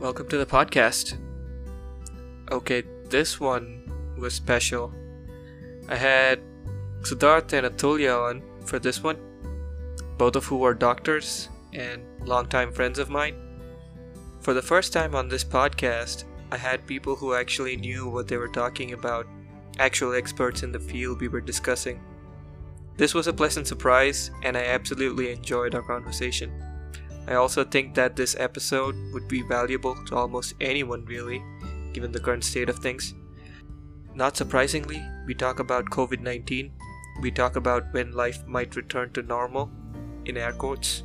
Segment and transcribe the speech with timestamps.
[0.00, 1.18] Welcome to the podcast.
[2.50, 3.84] Okay, this one
[4.16, 4.94] was special.
[5.90, 6.40] I had
[7.02, 9.18] Sidhaarth and Atthulyaa on for this one,
[10.16, 13.34] both of who are doctors and longtime friends of mine.
[14.40, 18.38] For the first time on this podcast, I had people who actually knew what they
[18.38, 19.26] were talking about,
[19.78, 22.00] actual experts in the field we were discussing.
[22.96, 26.69] This was a pleasant surprise, and I absolutely enjoyed our conversation.
[27.26, 31.42] I also think that this episode would be valuable to almost anyone, really,
[31.92, 33.14] given the current state of things.
[34.14, 36.72] Not surprisingly, we talk about COVID 19.
[37.22, 39.70] We talk about when life might return to normal,
[40.24, 41.04] in air quotes.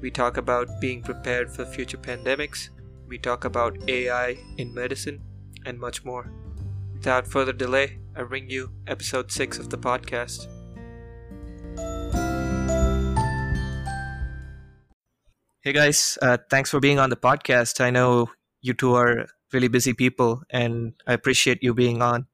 [0.00, 2.70] We talk about being prepared for future pandemics.
[3.06, 5.20] We talk about AI in medicine,
[5.64, 6.32] and much more.
[6.94, 10.46] Without further delay, I bring you episode 6 of the podcast.
[15.64, 17.80] Hey guys, uh, thanks for being on the podcast.
[17.80, 18.26] I know
[18.62, 22.26] you two are really busy people, and I appreciate you being on.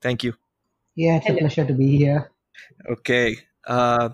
[0.00, 0.32] Thank you.
[0.96, 2.30] Yeah, it's a pleasure to be here.
[2.88, 3.36] Okay.
[3.66, 4.08] Uh,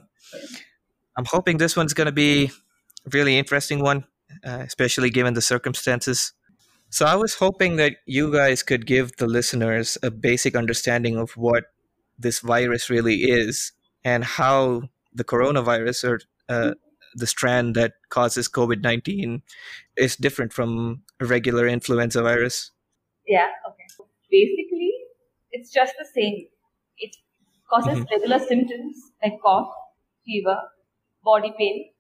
[1.17, 2.47] I'm hoping this one's going to be
[3.07, 4.03] a really interesting one,
[4.45, 6.33] uh, especially given the circumstances.
[6.91, 11.37] So, I was hoping that you guys could give the listeners a basic understanding of
[11.37, 11.67] what
[12.19, 13.71] this virus really is
[14.03, 16.75] and how the coronavirus or uh,
[17.17, 19.43] the strand that causes COVID 19
[19.97, 22.71] is different from a regular influenza virus.
[23.27, 23.85] Yeah, okay.
[24.31, 24.93] Basically,
[25.51, 26.47] it's just the same.
[26.99, 27.17] It
[27.71, 28.15] causes mm-hmm.
[28.15, 29.73] regular symptoms like cough,
[30.25, 30.59] fever,
[31.25, 31.91] body pain.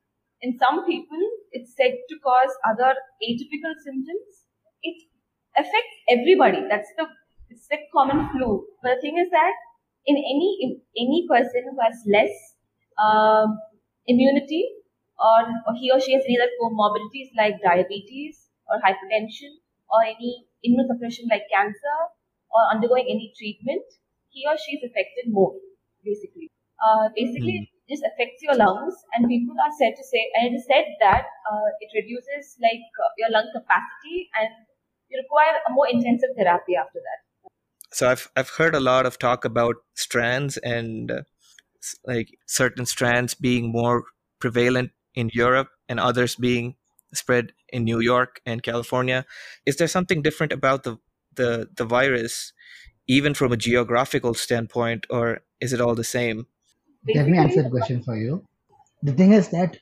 [0.42, 4.44] In some people, it's said to cause other atypical symptoms.
[4.82, 5.02] It
[5.56, 6.60] affects everybody.
[6.68, 7.06] That's the
[7.48, 8.66] it's like common flu.
[8.82, 9.54] But the thing is that
[10.06, 12.34] in any in any person who has less
[13.02, 13.58] um,
[14.06, 14.64] immunity
[15.18, 19.56] or, or he or she has any other comorbidities like diabetes or hypertension
[19.88, 21.98] or any immunosuppression like cancer
[22.50, 23.84] or undergoing any treatment,
[24.30, 25.54] he or she is affected more,
[26.04, 26.50] basically.
[26.76, 27.68] Uh, basically, mm.
[27.88, 31.24] this affects your lungs, and people are said to say, and it is said that
[31.48, 34.52] uh, it reduces like uh, your lung capacity, and
[35.08, 37.20] you require a more intensive therapy after that.
[37.92, 41.22] So I've I've heard a lot of talk about strands and uh,
[42.04, 44.04] like certain strands being more
[44.38, 46.76] prevalent in Europe and others being
[47.12, 49.24] spread in New York and California.
[49.64, 50.98] Is there something different about the
[51.34, 52.52] the, the virus,
[53.06, 56.46] even from a geographical standpoint, or is it all the same?
[57.14, 58.44] Let me answer the question for you.
[59.02, 59.76] The thing is that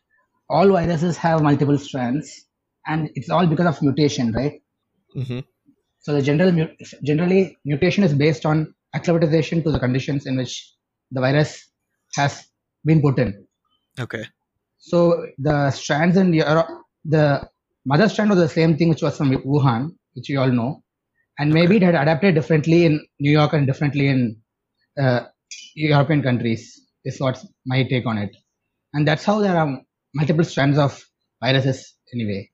[0.50, 2.46] all viruses have multiple strands,
[2.86, 4.60] and it's all because of mutation, right?
[5.16, 5.40] Mm-hmm.
[6.00, 6.68] So the general
[7.02, 10.74] generally mutation is based on acclimatization to the conditions in which
[11.10, 11.66] the virus
[12.16, 12.46] has
[12.84, 13.46] been put in.
[13.98, 14.24] Okay.
[14.90, 14.98] So
[15.38, 16.68] the strands in Europe,
[17.06, 17.48] the
[17.86, 19.82] mother strand was the same thing which was from Wuhan,
[20.14, 20.82] which you all know,
[21.38, 24.36] and maybe it had adapted differently in New York and differently in
[25.02, 25.20] uh,
[25.74, 26.62] European countries.
[27.06, 28.36] Is what's my take on it,
[28.92, 29.70] and that's how there are
[30.14, 31.02] multiple strands of
[31.42, 32.50] viruses anyway.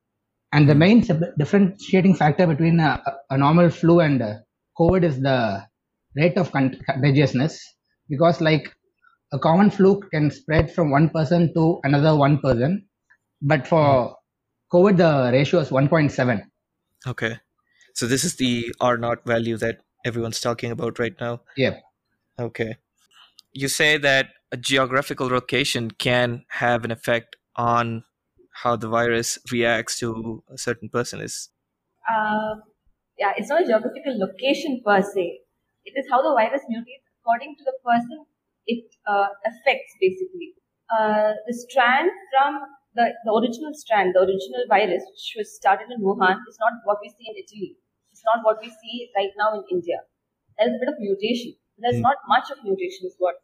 [0.52, 1.04] And the main
[1.38, 4.34] differentiating factor between a, a normal flu and uh,
[4.78, 5.64] COVID is the
[6.16, 7.54] rate of contagiousness,
[8.08, 8.72] because like
[9.32, 12.86] a common flu can spread from one person to another one person,
[13.42, 14.16] but for
[14.72, 16.42] COVID, the ratio is 1.7.
[17.06, 17.38] Okay.
[17.94, 21.42] So this is the R naught value that everyone's talking about right now.
[21.56, 21.78] Yeah.
[22.38, 22.76] Okay.
[23.52, 28.04] You say that a geographical location can have an effect on
[28.62, 31.20] how the virus reacts to a certain person.
[31.20, 31.50] Is
[32.08, 32.56] uh,
[33.18, 35.40] yeah, it's not a geographical location per se.
[35.84, 38.24] It is how the virus mutates according to the person
[38.72, 40.54] it uh, affects basically.
[40.90, 42.58] Uh, the strand from
[42.94, 46.98] the, the original strand, the original virus, which was started in Wuhan, is not what
[47.02, 47.78] we see in Italy.
[48.10, 50.02] It's not what we see right now in India.
[50.58, 51.54] There's a bit of mutation.
[51.78, 52.08] There's mm.
[52.08, 53.36] not much of mutation, is what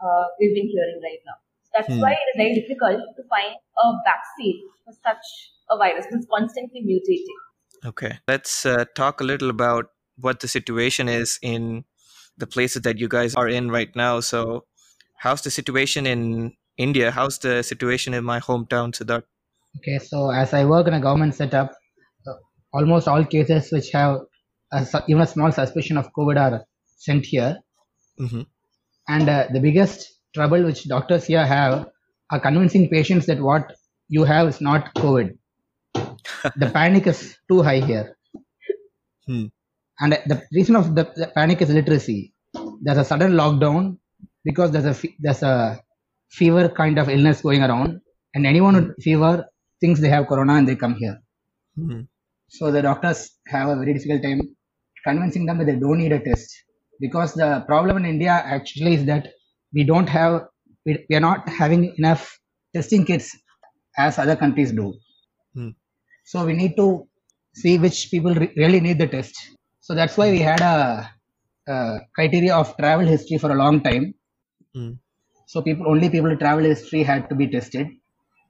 [0.00, 1.36] uh, we've been hearing right now.
[1.74, 2.00] That's mm.
[2.00, 5.26] why it is very difficult to find a vaccine for such
[5.70, 6.06] a virus.
[6.10, 7.38] It's constantly mutating.
[7.84, 11.84] Okay, let's uh, talk a little about what the situation is in
[12.38, 14.20] the places that you guys are in right now.
[14.20, 14.64] So,
[15.16, 17.10] how's the situation in India?
[17.10, 19.24] How's the situation in my hometown, Sidhaarth?
[19.78, 21.72] Okay, so as I work in a government setup,
[22.26, 22.32] uh,
[22.72, 24.20] almost all cases which have
[24.72, 26.64] a, even a small suspicion of COVID are
[26.96, 27.58] sent here.
[28.18, 28.42] Mm-hmm.
[29.08, 31.86] And uh, the biggest trouble which doctors here have
[32.30, 33.74] are convincing patients that what
[34.08, 35.36] you have is not COVID.
[36.56, 38.16] the panic is too high here.
[39.26, 39.46] Hmm.
[40.00, 42.34] And the reason of the, the panic is literacy.
[42.82, 43.98] There's a sudden lockdown
[44.44, 45.80] because there's a there's a
[46.30, 48.00] fever kind of illness going around,
[48.34, 49.46] and anyone with fever
[49.80, 51.18] thinks they have corona and they come here.
[51.78, 52.02] Mm-hmm.
[52.48, 54.40] So the doctors have a very difficult time
[55.04, 56.48] convincing them that they don't need a test
[57.00, 59.28] because the problem in India actually is that
[59.72, 60.42] we don't have
[60.84, 62.38] we, we are not having enough
[62.74, 63.36] testing kits
[63.98, 64.94] as other countries do.
[65.54, 65.70] Hmm.
[66.24, 67.08] So we need to
[67.54, 69.34] see which people re- really need the test.
[69.86, 71.08] So that's why we had a,
[71.68, 74.14] a criteria of travel history for a long time.
[74.74, 74.94] Hmm.
[75.46, 77.86] So people only people with travel history had to be tested.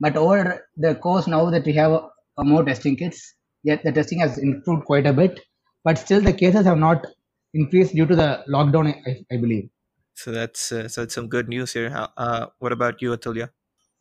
[0.00, 3.92] But over the course now that we have a, a more testing kits, yet the
[3.92, 5.38] testing has improved quite a bit.
[5.84, 7.06] But still the cases have not
[7.52, 9.68] increased due to the lockdown, I, I believe.
[10.14, 11.90] So that's uh, so that's some good news here.
[11.90, 13.50] How, uh, what about you, Atthulyaa?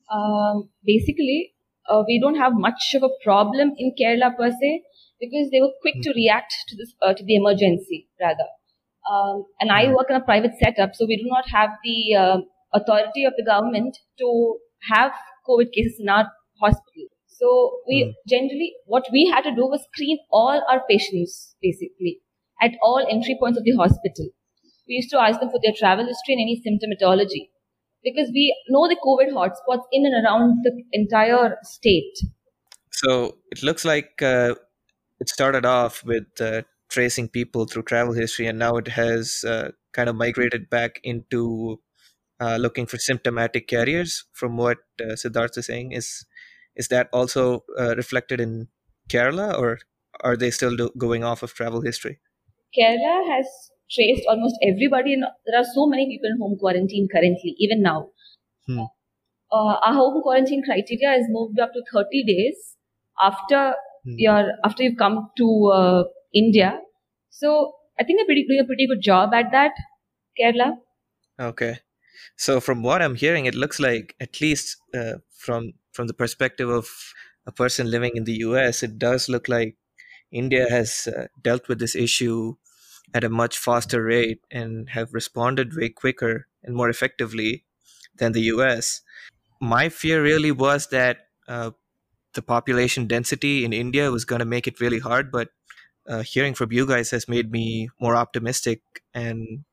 [0.10, 1.54] Um, basically,
[1.90, 4.84] uh, we don't have much of a problem in Kerala per se
[5.25, 8.48] because they were quick to react to this uh, to the emergency rather.
[9.12, 12.38] Um, and I work in a private setup, so we do not have the uh,
[12.74, 14.57] authority of the government to
[14.92, 15.12] have
[15.48, 16.31] COVID cases in our
[16.62, 17.07] hospital.
[17.27, 18.12] So we Hmm.
[18.27, 22.19] generally what we had to do was screen all our patients basically
[22.62, 24.30] at all entry points of the hospital.
[24.88, 27.50] We used to ask them for their travel history and any symptomatology
[28.04, 32.16] because we know the COVID hotspots in and around the entire state.
[32.92, 34.56] So it looks like uh,
[35.20, 39.72] it started off with uh, tracing people through travel history, and now it has uh,
[39.94, 41.80] kind of migrated back into
[42.40, 44.26] uh, looking for symptomatic carriers.
[44.34, 46.26] From what uh, Sidhaarth is saying, is
[46.76, 48.68] is that also uh, reflected in
[49.10, 49.80] Kerala, or
[50.22, 52.20] are they still do- going off of travel history?
[52.78, 53.48] Kerala has
[53.90, 58.10] traced almost everybody, and there are so many people in home quarantine currently, even now.
[58.68, 58.86] Hmm.
[59.52, 62.76] Uh, our home quarantine criteria has moved up to 30 days
[63.22, 64.16] after Hmm.
[64.18, 66.04] your after you've come to uh,
[66.34, 66.80] India.
[67.30, 69.72] So I think they're pretty, doing a pretty good job at that,
[70.40, 70.78] Kerala.
[71.40, 71.80] Okay.
[72.38, 76.69] So from what I'm hearing, it looks like at least uh, from from the perspective
[76.69, 76.88] of
[77.46, 79.78] a person living in the U.S., it does look like
[80.31, 82.56] India has uh, dealt with this issue
[83.13, 87.63] at a much faster rate and have responded way quicker and more effectively
[88.18, 89.02] than the U.S.
[89.62, 91.72] My fear really was that uh,
[92.36, 95.50] the population density in India was going to make it really hard, but
[96.08, 98.82] uh, hearing from you guys has made me more optimistic
[99.14, 99.64] and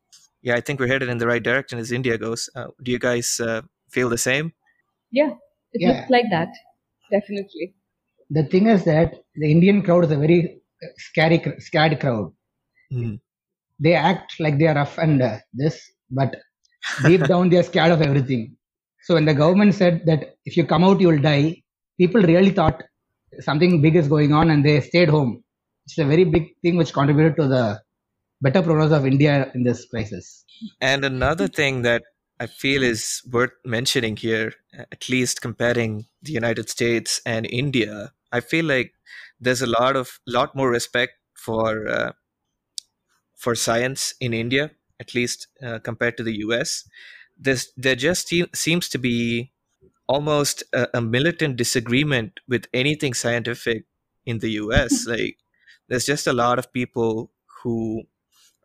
[0.43, 2.51] yeah, I think we're headed in the right direction as India goes.
[2.57, 4.53] Uh, do you guys uh, feel the same?
[5.13, 5.31] Yeah,
[5.73, 5.89] it Yeah.
[5.93, 6.49] looks like that.
[7.11, 7.75] Definitely.
[8.31, 10.61] The thing is that the Indian crowd is a very
[10.97, 12.33] scary, scared crowd.
[12.93, 13.21] Mm.
[13.79, 16.37] They act like they are rough and uh, this, but
[17.05, 18.57] deep down they are scared of everything.
[19.05, 21.62] So when the government said that if you come out you will die,
[21.99, 22.83] people really thought
[23.41, 25.43] something big is going on and they stayed home.
[25.85, 27.81] It's a very big thing which contributed to the
[28.41, 30.45] better prognosis of India in this crisis.
[30.81, 32.03] And another thing that
[32.41, 38.41] I feel is worth mentioning here, at least comparing the United States and India, I
[38.41, 38.93] feel like
[39.41, 42.13] there's a lot of lot more respect for uh,
[43.37, 46.89] for science in India, at least uh, compared to the U.S.
[47.39, 49.52] There's there just seems to be
[50.13, 53.85] almost a, a militant disagreement with anything scientific
[54.27, 55.07] in the U.S.
[55.07, 55.37] like
[55.89, 57.31] there's just a lot of people
[57.63, 58.03] who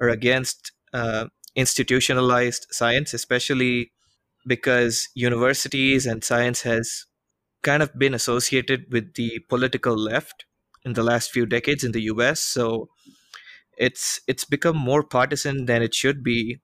[0.02, 3.92] are against uh, institutionalized science, especially
[4.46, 7.06] because universities and science has
[7.64, 10.46] kind of been associated with the political left
[10.86, 12.40] in the last few decades in the US.
[12.40, 12.90] So
[13.78, 16.62] it's it's become more partisan than it should be.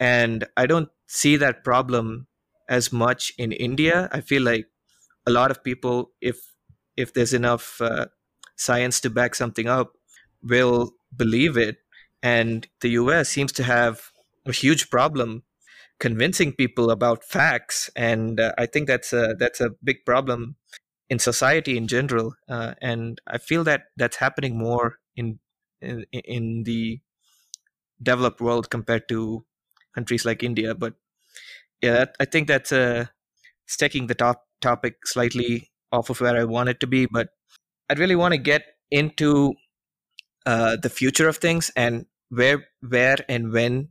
[0.00, 2.28] And I don't see that problem
[2.68, 4.08] as much in India.
[4.12, 4.66] I feel like
[5.26, 6.36] a lot of people, if
[6.96, 8.06] if there's enough uh,
[8.56, 9.92] science to back something up,
[10.42, 11.78] will believe it.
[12.22, 14.10] And the US seems to have
[14.46, 15.44] a huge problem
[16.00, 20.56] convincing people about facts, and uh, I think that's a that's a big problem
[21.10, 22.34] in society in general.
[22.48, 25.38] Uh, and I feel that that's happening more in
[25.80, 27.00] in, in the
[28.02, 29.44] developed world compared to
[29.94, 30.74] countries like India.
[30.74, 30.94] But
[31.82, 33.06] yeah, that, I think that's uh,
[33.66, 37.06] sticking the top topic slightly off of where I want it to be.
[37.06, 37.28] But
[37.88, 39.54] I'd really want to get into
[40.46, 43.88] uh, the future of things and where where and when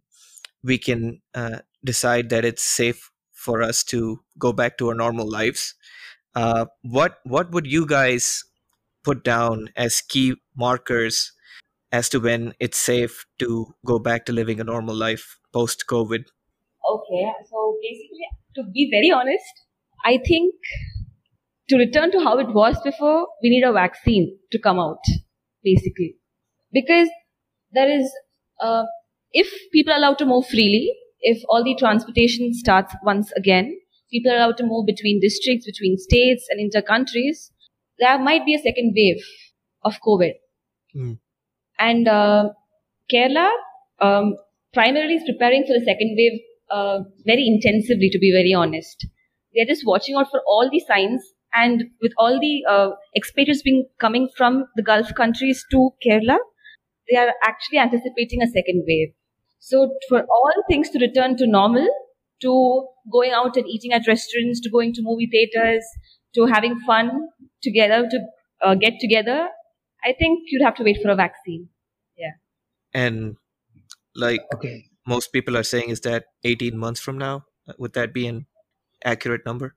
[0.63, 5.29] we can uh, decide that it's safe for us to go back to our normal
[5.29, 5.75] lives.
[6.35, 8.43] Uh, what what would you guys
[9.03, 11.31] put down as key markers
[11.91, 16.25] as to when it's safe to go back to living a normal life post COVID?
[16.89, 19.53] Okay, so basically, to be very honest,
[20.05, 20.53] I think
[21.69, 25.03] to return to how it was before, we need a vaccine to come out,
[25.63, 26.15] basically.
[26.71, 27.09] Because
[27.71, 28.09] there is,
[28.61, 28.83] uh,
[29.33, 33.77] if people are allowed to move freely, if all the transportation starts once again,
[34.11, 37.51] people are allowed to move between districts, between states, and inter countries,
[37.99, 39.21] there might be a second wave
[39.83, 40.33] of COVID.
[40.95, 41.19] Mm.
[41.79, 42.49] And uh,
[43.11, 43.49] Kerala
[43.99, 44.35] um,
[44.73, 46.39] primarily is preparing for the second wave
[46.71, 49.07] uh, very intensively, to be very honest.
[49.53, 51.21] They're just watching out for all the signs.
[51.53, 56.37] And with all the uh, expatriates being coming from the Gulf countries to Kerala,
[57.09, 59.13] they are actually anticipating a second wave.
[59.59, 61.87] So for all things to return to normal,
[62.41, 65.83] to going out and eating at restaurants, to going to movie theaters,
[66.35, 67.11] to having fun
[67.63, 68.19] together, to
[68.63, 69.47] uh, get together,
[70.03, 71.69] I think you'd have to wait for a vaccine.
[72.17, 72.33] Yeah.
[72.93, 73.37] And
[74.15, 74.85] like Okay.
[75.07, 77.45] Most people are saying, is that 18 months from now?
[77.79, 78.45] Would that be an
[79.03, 79.75] accurate number?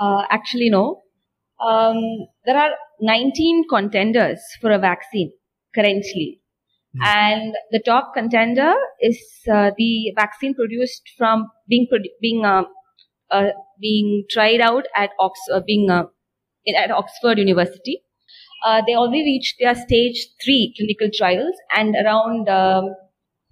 [0.00, 1.02] Uh, actually, no.
[1.64, 1.96] Um,
[2.44, 5.32] there are 19 contenders for a vaccine
[5.74, 6.40] currently.
[6.96, 7.02] Hmm.
[7.04, 9.18] And the top contender is
[9.50, 12.64] uh, the vaccine produced from being produ- being uh,
[13.30, 13.50] uh,
[13.80, 16.04] being tried out at Ox uh, being uh,
[16.64, 18.00] in, at Oxford University.
[18.64, 22.94] Uh, they already reached their stage three clinical trials, and around um,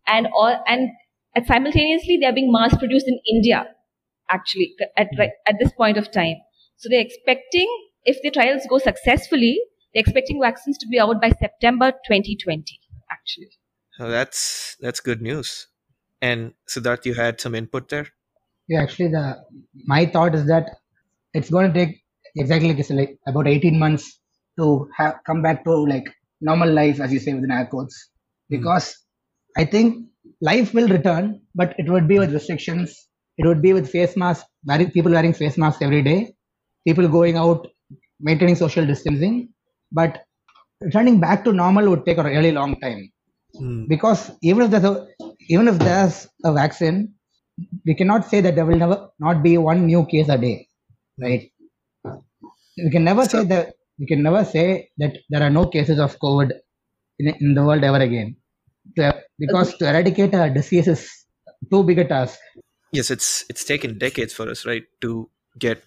[0.07, 0.89] and all and,
[1.35, 3.67] and simultaneously they are being mass produced in India.
[4.31, 5.23] Actually, at hmm.
[5.47, 6.37] at this point of time,
[6.77, 7.69] so they're expecting
[8.05, 9.61] if the trials go successfully,
[9.93, 12.65] they're expecting vaccines to be out by September 2020.
[13.11, 13.51] Actually.
[13.99, 15.69] So that's that's good news.
[16.21, 18.07] And Sidhaarth, you had some input there.
[18.69, 19.43] Yeah, actually, the
[19.87, 20.71] my thought is that
[21.35, 22.03] it's going to take
[22.37, 24.19] exactly like said, like about 18 months
[24.59, 26.09] to have come back to like
[26.41, 28.09] normal life, as you say, within air quotes.
[28.49, 28.57] Hmm.
[28.57, 28.97] Because
[29.57, 30.07] I think
[30.51, 33.09] life will return, but it would be with restrictions.
[33.39, 36.35] It would be with face masks, wearing people wearing face masks every day,
[36.87, 37.67] people going out,
[38.21, 39.37] maintaining social distancing.
[39.93, 40.23] But
[40.81, 43.03] returning back to normal would take a really long time
[43.59, 43.85] Hmm.
[43.87, 45.07] because even if there's a
[45.55, 46.99] even if there's a vaccine,
[47.87, 50.67] we cannot say that there will never not be one new case a day,
[51.25, 51.43] right?
[52.85, 55.99] We can never So- say that we can never say that there are no cases
[55.99, 56.51] of COVID
[57.19, 58.37] in, in the world ever again,
[58.97, 61.25] To- because to eradicate a disease is
[61.71, 62.39] too big a task.
[62.93, 65.83] Yes, it's it's taken decades for us, right, to get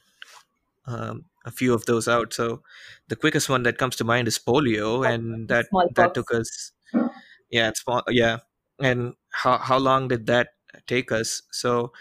[0.88, 2.34] um, a few of those out.
[2.34, 2.64] So
[3.08, 5.94] the quickest one that comes to mind is polio, and that Smallpox.
[5.96, 6.72] that took us,
[7.52, 8.40] yeah, it's small, yeah.
[8.80, 10.50] And how how long did that
[10.88, 11.44] take us?
[11.52, 11.92] So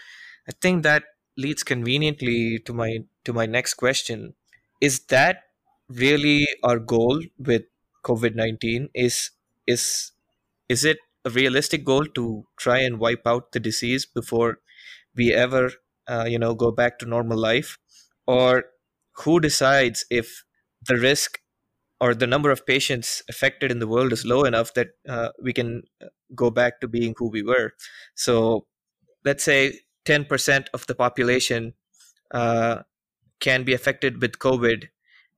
[0.49, 1.03] I think that
[1.37, 4.33] leads conveniently to my to my next question:
[4.81, 5.43] Is that
[5.89, 7.63] really our goal with
[8.03, 8.89] COVID nineteen?
[8.93, 9.31] Is
[9.67, 10.11] is
[10.69, 14.59] is it a realistic goal to try and wipe out the disease before
[15.15, 15.71] we ever
[16.07, 17.77] uh, you know go back to normal life?
[18.27, 18.65] Or
[19.23, 20.43] who decides if
[20.87, 21.39] the risk
[22.01, 25.53] or the number of patients affected in the world is low enough that uh, we
[25.53, 27.73] can uh, go back to being who we were?
[28.15, 28.67] So
[29.23, 31.73] let's say 10% of the population
[32.31, 32.83] uh,
[33.39, 34.89] can be affected with covid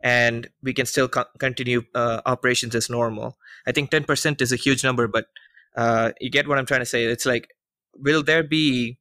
[0.01, 4.55] and we can still co- continue uh, operations as normal i think 10% is a
[4.55, 5.27] huge number but
[5.75, 7.53] uh, you get what i'm trying to say it's like
[7.95, 8.97] will there be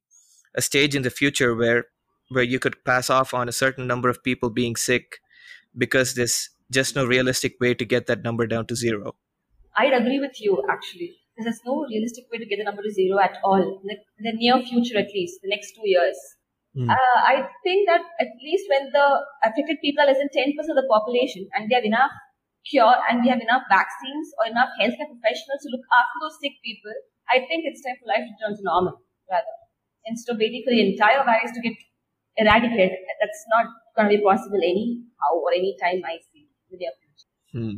[0.55, 1.85] a stage in the future where
[2.29, 5.19] where you could pass off on a certain number of people being sick
[5.77, 9.15] because there's just no realistic way to get that number down to zero
[9.77, 11.17] I'd agree with you actually.
[11.37, 13.61] There's no realistic way to get the number to zero at all.
[13.61, 16.17] In the, in the near future, at least, the next two years.
[16.77, 16.93] Hmm.
[16.93, 19.07] Uh, I think that at least when the
[19.41, 22.13] affected people are less than 10% of the population and we have enough
[22.69, 26.53] cure and we have enough vaccines or enough healthcare professionals to look after those sick
[26.61, 26.93] people,
[27.33, 29.55] I think it's time for life to return to normal, rather.
[30.05, 31.73] Instead of waiting for the entire virus to get
[32.37, 33.65] eradicated, that's not
[33.97, 37.31] going to be possible anyhow or any time I see in the near future.
[37.57, 37.77] Hmm.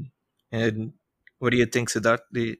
[0.52, 0.94] and
[1.38, 2.60] what do you think sidhaarth the,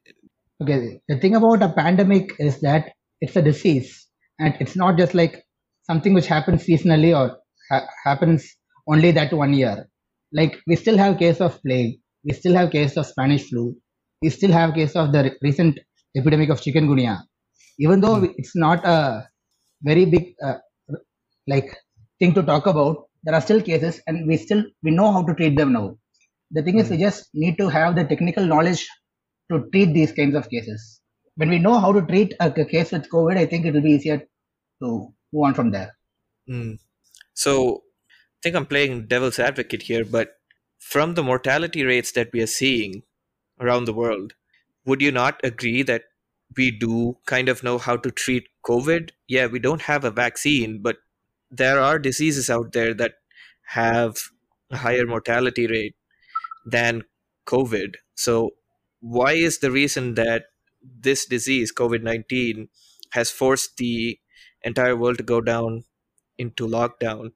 [0.62, 2.92] Okay, the thing about a pandemic is that
[3.22, 4.08] it's a disease,
[4.40, 5.44] and it's not just like
[5.90, 7.38] something which happens seasonally or
[7.72, 8.44] ha- happens
[8.88, 9.90] only that one year.
[10.32, 13.76] Like we still have case of plague, we still have case of Spanish flu,
[14.22, 15.80] we still have case of the re- recent
[16.16, 17.20] epidemic of chikungunya.
[17.80, 19.28] Even though it's not a
[19.84, 20.58] very big uh,
[21.48, 21.76] like
[22.20, 25.34] thing to talk about, there are still cases, and we still we know how to
[25.34, 25.98] treat them now.
[26.52, 28.88] The thing is, we just need to have the technical knowledge
[29.52, 31.02] to treat these kinds of cases.
[31.36, 33.92] When we know how to treat a case with COVID, I think it will be
[33.92, 34.22] easier
[34.84, 35.96] to move on from there.
[36.48, 36.74] Hmm.
[37.34, 37.84] so
[38.14, 40.30] i think i'm playing devil's advocate here but
[40.80, 43.04] from the mortality rates that we are seeing
[43.60, 44.34] around the world
[44.86, 46.06] would you not agree that
[46.58, 50.82] we do kind of know how to treat covid yeah we don't have a vaccine
[50.82, 50.98] but
[51.52, 53.14] there are diseases out there that
[53.66, 54.18] have
[54.72, 55.96] a higher mortality rate
[56.66, 57.04] than
[57.46, 58.52] covid so
[59.02, 60.46] why is the reason that
[60.82, 62.68] this disease covid-19
[63.12, 64.20] has forced the
[64.64, 65.84] entire world to go down
[66.38, 67.32] into lockdown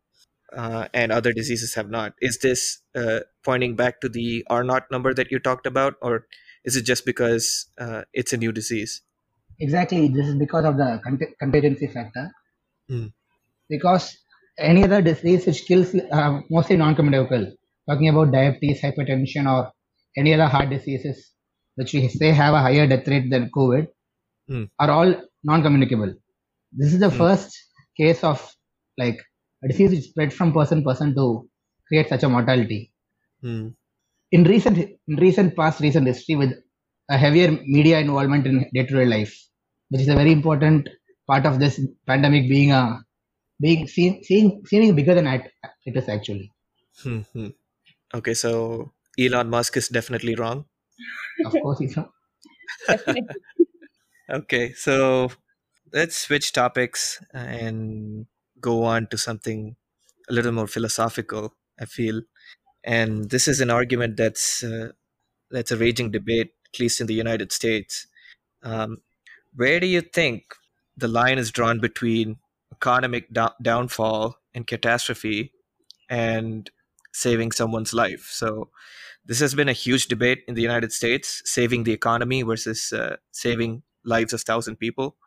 [0.56, 2.14] uh, and other diseases have not.
[2.22, 6.28] Is this uh, pointing back to the R naught number that you talked about, or
[6.64, 9.02] is it just because uh, it's a new disease?
[9.60, 10.08] Exactly.
[10.08, 12.32] This is because of the cont- contingency factor.
[12.90, 13.08] Hmm.
[13.70, 14.18] Because
[14.58, 17.54] any other disease which kills uh, mostly non-communicable,
[17.90, 19.72] talking about diabetes, hypertension, or
[20.18, 21.32] any other heart diseases
[21.76, 23.88] which we say have a higher death rate than COVID,
[24.48, 24.66] Hmm.
[24.78, 26.14] are all non-communicable.
[26.76, 27.18] This is the Hmm.
[27.22, 27.58] first
[27.98, 28.40] case of
[28.98, 29.20] like
[29.64, 31.50] a disease which spread from person to person to
[31.88, 32.92] create such a mortality.
[33.42, 33.70] Hmm.
[34.32, 36.54] In recent in recent past recent history with
[37.10, 39.34] a heavier media involvement in day-to-day life,
[39.90, 40.90] which is a very important
[41.28, 43.04] part of this pandemic being a
[43.62, 45.52] being seen seeing seeming bigger than it,
[45.86, 46.52] it is actually.
[47.02, 47.22] Hmm.
[47.34, 47.48] hmm.
[48.14, 50.66] Okay, so Elon Musk is definitely wrong.
[51.46, 52.10] Of course, it's not.
[54.30, 55.30] Okay, so
[55.94, 58.26] let's switch topics and
[58.60, 59.76] go on to something
[60.30, 61.54] a little more philosophical.
[61.80, 62.22] I feel,
[62.84, 64.92] and this is an argument that's uh,
[65.52, 68.08] that's a raging debate, at least in the United States.
[68.64, 69.00] Um,
[69.56, 70.56] where do you think
[70.98, 72.38] the line is drawn between
[72.74, 75.54] economic do- downfall and catastrophe
[76.10, 76.70] and
[77.14, 78.30] saving someone's life?
[78.32, 78.70] So,
[79.26, 83.18] this has been a huge debate in the United States: saving the economy versus uh,
[83.32, 85.18] saving lives of thousand people.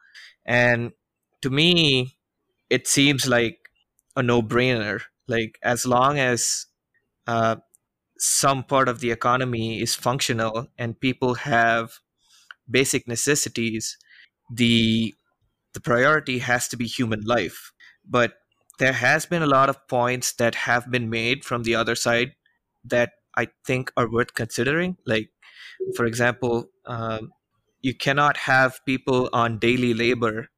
[0.46, 0.92] And
[1.42, 2.16] to me,
[2.70, 3.58] it seems like
[4.16, 5.02] a no-brainer.
[5.28, 6.66] Like as long as
[7.26, 7.56] uh,
[8.18, 11.98] some part of the economy is functional and people have
[12.70, 13.98] basic necessities,
[14.50, 15.14] the
[15.74, 17.72] the priority has to be human life.
[18.08, 18.34] But
[18.78, 22.32] there has been a lot of points that have been made from the other side
[22.84, 24.96] that I think are worth considering.
[25.06, 25.30] Like,
[25.94, 27.32] for example, um,
[27.86, 30.48] you cannot have people on daily labor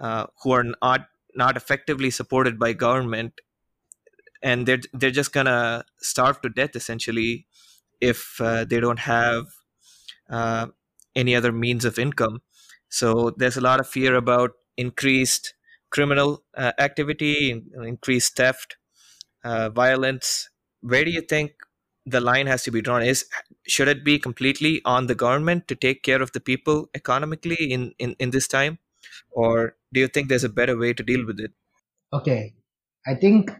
[0.00, 3.40] uh, who are not not effectively supported by government
[4.42, 7.46] and they're they're just gonna starve to death essentially
[8.00, 9.44] if uh, they don't have
[10.30, 10.66] uh,
[11.14, 12.40] any other means of income.
[12.88, 15.54] So there's a lot of fear about increased
[15.90, 18.76] criminal uh, activity, increased theft,
[19.44, 20.48] uh, violence.
[20.80, 21.52] Where do you think
[22.10, 23.02] the line has to be drawn?
[23.02, 23.24] Is
[23.66, 27.94] should it be completely on the government to take care of the people economically in,
[27.98, 28.78] in, in this time,
[29.30, 31.52] or do you think there's a better way to deal with it?
[32.12, 32.54] Okay,
[33.06, 33.50] I think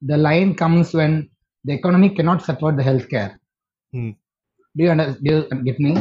[0.00, 1.30] the line comes when
[1.64, 3.36] the economy cannot support the healthcare.
[3.92, 4.10] Hmm.
[4.76, 5.96] Do you, under, do you get me?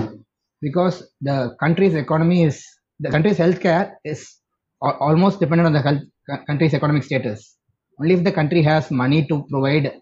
[0.62, 2.66] Because the country's economy is
[3.00, 4.38] the country's healthcare is
[4.82, 6.02] almost dependent on the health,
[6.48, 7.56] country's economic status.
[8.00, 9.94] Only if the country has money to provide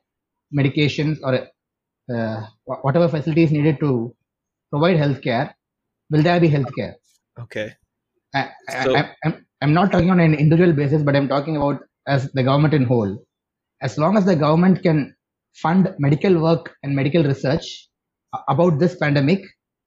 [0.54, 1.48] medications or
[2.14, 4.16] Uh, whatever facilities needed to
[4.72, 5.54] provide healthcare,
[6.12, 6.94] will there be healthcare?
[7.40, 7.74] Okay.
[8.34, 11.58] I, I, So- I, I'm, I'm not talking on an individual basis, but I'm talking
[11.58, 13.26] about as the government in whole.
[13.82, 15.16] As long as the government can
[15.56, 17.90] fund medical work and medical research
[18.34, 19.42] uh, about this pandemic,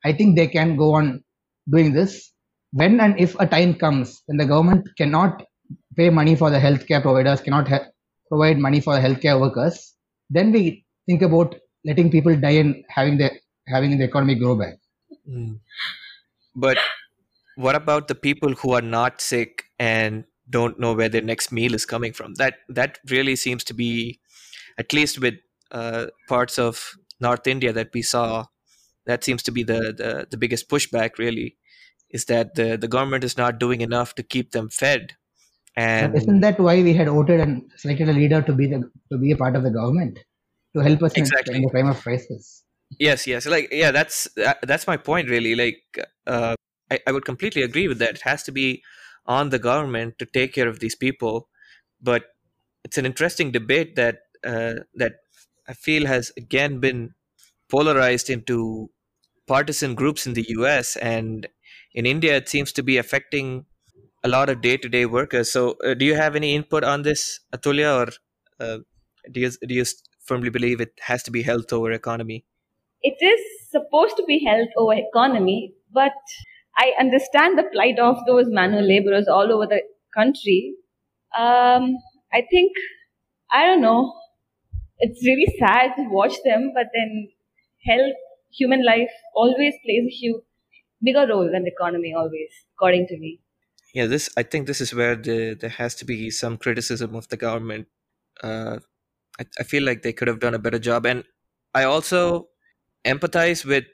[0.04, 1.22] I think they can go on
[1.70, 2.32] doing this.
[2.72, 5.42] When and if a time comes when the government cannot
[5.96, 7.86] pay money for the healthcare providers, cannot ha-
[8.28, 9.94] provide money for the healthcare workers,
[10.30, 11.54] then we think about
[11.88, 13.30] letting people die and having the
[13.66, 14.74] having the economy grow back.
[15.28, 15.60] Mm.
[16.54, 16.78] But
[17.56, 21.74] what about the people who are not sick and don't know where their next meal
[21.74, 22.34] is coming from?
[22.34, 24.20] That that really seems to be,
[24.78, 25.34] at least with
[25.70, 28.46] uh, parts of North India that we saw,
[29.06, 31.18] that seems to be the, the, the biggest pushback.
[31.18, 31.56] Really,
[32.10, 35.14] is that the the government is not doing enough to keep them fed,
[35.76, 38.90] and But isn't that why we had voted and selected a leader to be the
[39.12, 40.18] to be a part of the government
[40.78, 41.56] to help us Exactly.
[41.56, 42.64] in the time of crisis?
[42.98, 43.46] yes yes.
[43.46, 44.28] Like yeah that's
[44.62, 45.54] that's my point really.
[45.54, 45.82] Like
[46.26, 46.54] uh
[46.90, 48.16] I, I would completely agree with that.
[48.16, 48.82] It has to be
[49.26, 51.48] on the government to take care of these people.
[52.00, 52.34] But
[52.84, 55.14] it's an interesting debate that uh, that
[55.68, 57.14] i feel has again been
[57.68, 58.90] polarized into
[59.46, 61.48] partisan groups in the us and
[61.92, 63.66] in india it seems to be affecting
[64.24, 65.50] a lot of day-to-day workers.
[65.52, 68.06] So uh, do you have any input on this atthulyaa?
[68.06, 68.08] Or
[68.64, 68.78] uh,
[69.30, 69.84] do you do you
[70.30, 72.44] firmly believe it has to be health over economy
[73.02, 76.12] it is supposed to be health over economy, but
[76.76, 79.82] I understand the plight of those manual laborers all over the
[80.16, 80.74] country.
[81.36, 81.96] Um,
[82.32, 82.72] I think,
[83.52, 84.14] I don't know,
[84.98, 87.28] it's really sad to watch them, but then
[87.86, 88.16] health,
[88.52, 90.42] human life always plays a huge,
[91.02, 93.40] bigger role than the economy, always, according to me.
[93.98, 97.28] yeah this i think this is where the, there has to be some criticism of
[97.32, 97.86] the government
[98.48, 98.76] uh,
[99.40, 101.06] I, I feel like they could have done a better job.
[101.06, 101.24] And
[101.74, 102.48] i also
[103.06, 103.84] empathize with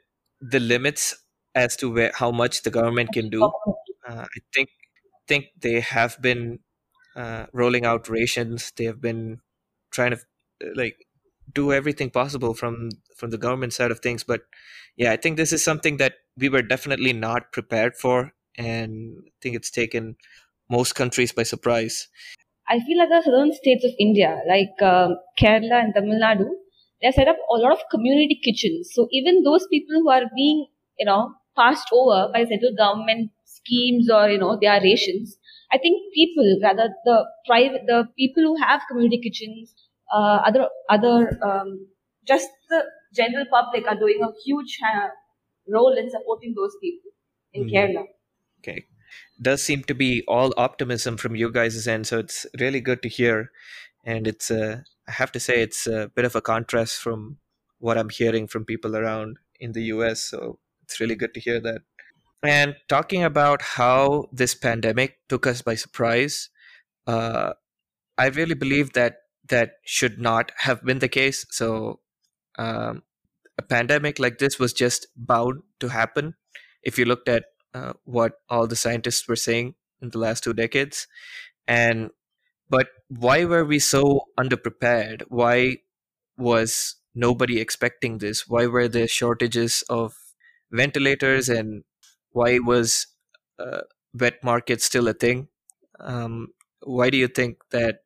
[0.40, 1.16] the limits
[1.54, 3.42] as to where how much the government can do.
[4.08, 4.68] Uh, i think
[5.28, 6.60] think they have been
[7.16, 8.72] uh, rolling out rations.
[8.76, 9.40] They have been
[9.90, 10.18] trying to
[10.74, 11.06] like
[11.52, 14.24] do everything possible from from the government side of things.
[14.24, 14.42] But
[14.96, 18.32] yeah i think this is something that we were definitely not prepared for.
[18.58, 20.16] And i think it's taken
[20.70, 22.08] most countries by surprise
[22.68, 26.48] I feel like the southern states of India, like um, Kerala and Tamil Nadu,
[27.00, 28.90] they have set up a lot of community kitchens.
[28.94, 30.66] So even those people who are being,
[30.98, 35.36] you know, passed over by central government schemes or you know their rations,
[35.72, 39.74] I think people, rather the private, the people who have community kitchens,
[40.12, 41.86] uh, other other um,
[42.26, 42.82] just the
[43.14, 45.08] general public are doing a huge uh,
[45.68, 47.10] role in supporting those people
[47.52, 47.72] in Mhm.
[47.74, 48.04] Kerala.
[48.60, 48.86] okay
[49.40, 53.08] does seem to be all optimism from you guys' end so it's really good to
[53.08, 53.50] hear.
[54.04, 57.38] And it's uh, i have to say it's a bit of a contrast from
[57.78, 61.60] what i'm hearing from people around in the us so it's really good to hear
[61.60, 61.82] that.
[62.42, 66.50] And talking about how this pandemic took us by surprise
[67.06, 67.54] uh,
[68.18, 71.46] i really believe that that should not have been the case.
[71.50, 72.00] So
[72.58, 73.02] um,
[73.58, 76.34] a pandemic like this was just bound to happen.
[76.82, 80.54] If you looked at uh, what all the scientists were saying in the last two
[80.54, 81.06] decades.
[81.66, 82.10] And
[82.70, 85.24] but why were we so underprepared?
[85.28, 85.78] Why
[86.36, 88.48] was nobody expecting this?
[88.48, 90.14] Why were there shortages of
[90.70, 91.84] ventilators and
[92.32, 93.06] why was
[93.58, 93.82] uh,
[94.18, 95.48] wet market still a thing?
[96.00, 96.48] Um,
[96.82, 98.00] why do you think that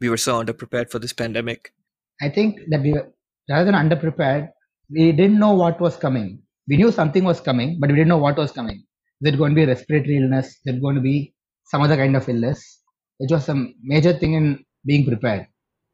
[0.00, 1.72] we were so underprepared for this pandemic?
[2.20, 3.12] I think that we were
[3.48, 4.48] rather than underprepared,
[4.90, 6.42] we didn't know what was coming.
[6.68, 8.84] We knew something was coming, but we didn't know what was coming.
[9.20, 10.58] Is going to be respiratory illness?
[10.64, 12.80] It going to be some other kind of illness?
[13.18, 15.48] It was some major thing in being prepared.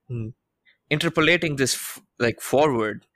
[0.09, 0.29] Hmm.
[0.91, 3.07] interpolating this f- like forward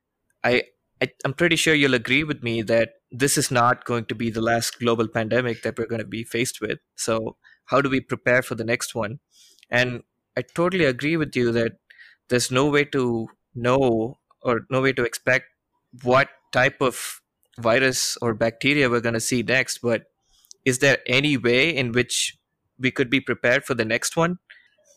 [0.43, 0.63] I,
[1.03, 4.31] I i'm pretty sure you'll agree with me that this is not going to be
[4.31, 8.01] the last global pandemic that we're going to be faced with so how do we
[8.01, 9.19] prepare for the next one
[9.71, 10.03] and
[10.37, 11.73] i totally agree with you that
[12.31, 15.47] there's no way to know or no way to expect
[16.03, 17.21] what type of
[17.59, 20.05] virus or bacteria we're going to see next but
[20.65, 22.37] is there any way in which
[22.79, 24.39] we could be prepared for the next one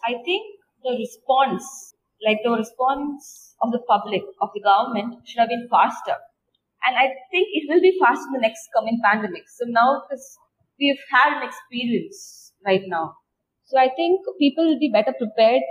[0.04, 0.44] I think
[0.84, 1.94] the response,
[2.26, 6.18] like the response of the public, of the government, should have been faster.
[6.86, 9.44] And I think it will be faster in the next coming pandemic.
[9.48, 10.38] So now, because
[10.80, 13.14] we've had an experience right now,
[13.66, 15.62] so I think people will be better prepared,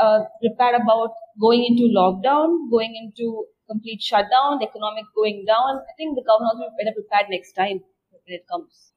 [0.00, 5.78] uh, prepared about going into lockdown, going into complete shutdown, the economic going down.
[5.78, 8.92] I think the government will be better prepared next time when it comes.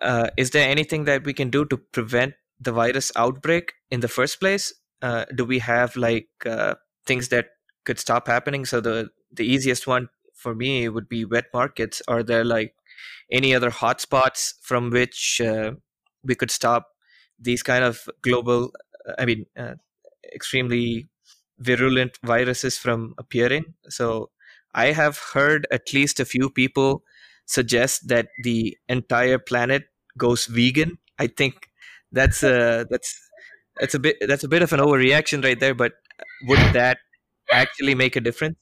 [0.00, 4.08] uh, is there anything that we can do to prevent the virus outbreak in the
[4.08, 4.72] first place?
[5.02, 6.74] Uh, do we have like uh,
[7.04, 7.48] things that
[7.84, 8.64] could stop happening?
[8.64, 12.02] So the the easiest one for me would be wet markets.
[12.08, 12.74] Are there like
[13.30, 15.72] any other hotspots from which uh,
[16.22, 16.88] we could stop
[17.38, 18.72] these kind of global,
[19.18, 19.74] I mean, uh,
[20.34, 21.08] extremely
[21.62, 23.74] virulent viruses from appearing?
[23.88, 24.30] So
[24.74, 27.02] I have heard at least a few people
[27.46, 29.84] suggest that the entire planet
[30.18, 30.98] goes vegan.
[31.18, 31.68] I think
[32.12, 33.14] that's a that's
[33.80, 35.74] that's a bit that's a bit of an overreaction right there.
[35.74, 35.92] But
[36.48, 36.98] would that
[37.52, 38.56] actually make a difference?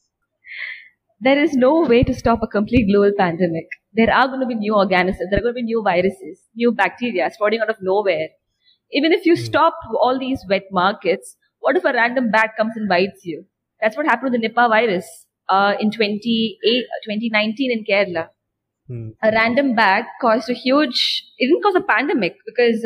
[1.21, 3.67] there is no way to stop a complete global pandemic.
[3.93, 6.73] There are going to be new organisms, there are going to be new viruses, new
[6.73, 8.29] bacteria sprouting out of nowhere.
[8.93, 9.45] Even if you Hmm.
[9.45, 13.45] stop all these wet markets, what if a random bat comes and bites you?
[13.81, 15.07] That's what happened with the Nipah virus
[15.49, 18.29] uh, in 28, 2019 in Kerala.
[18.89, 19.11] Hmm.
[19.23, 22.85] A random bat caused a huge, it didn't cause a pandemic because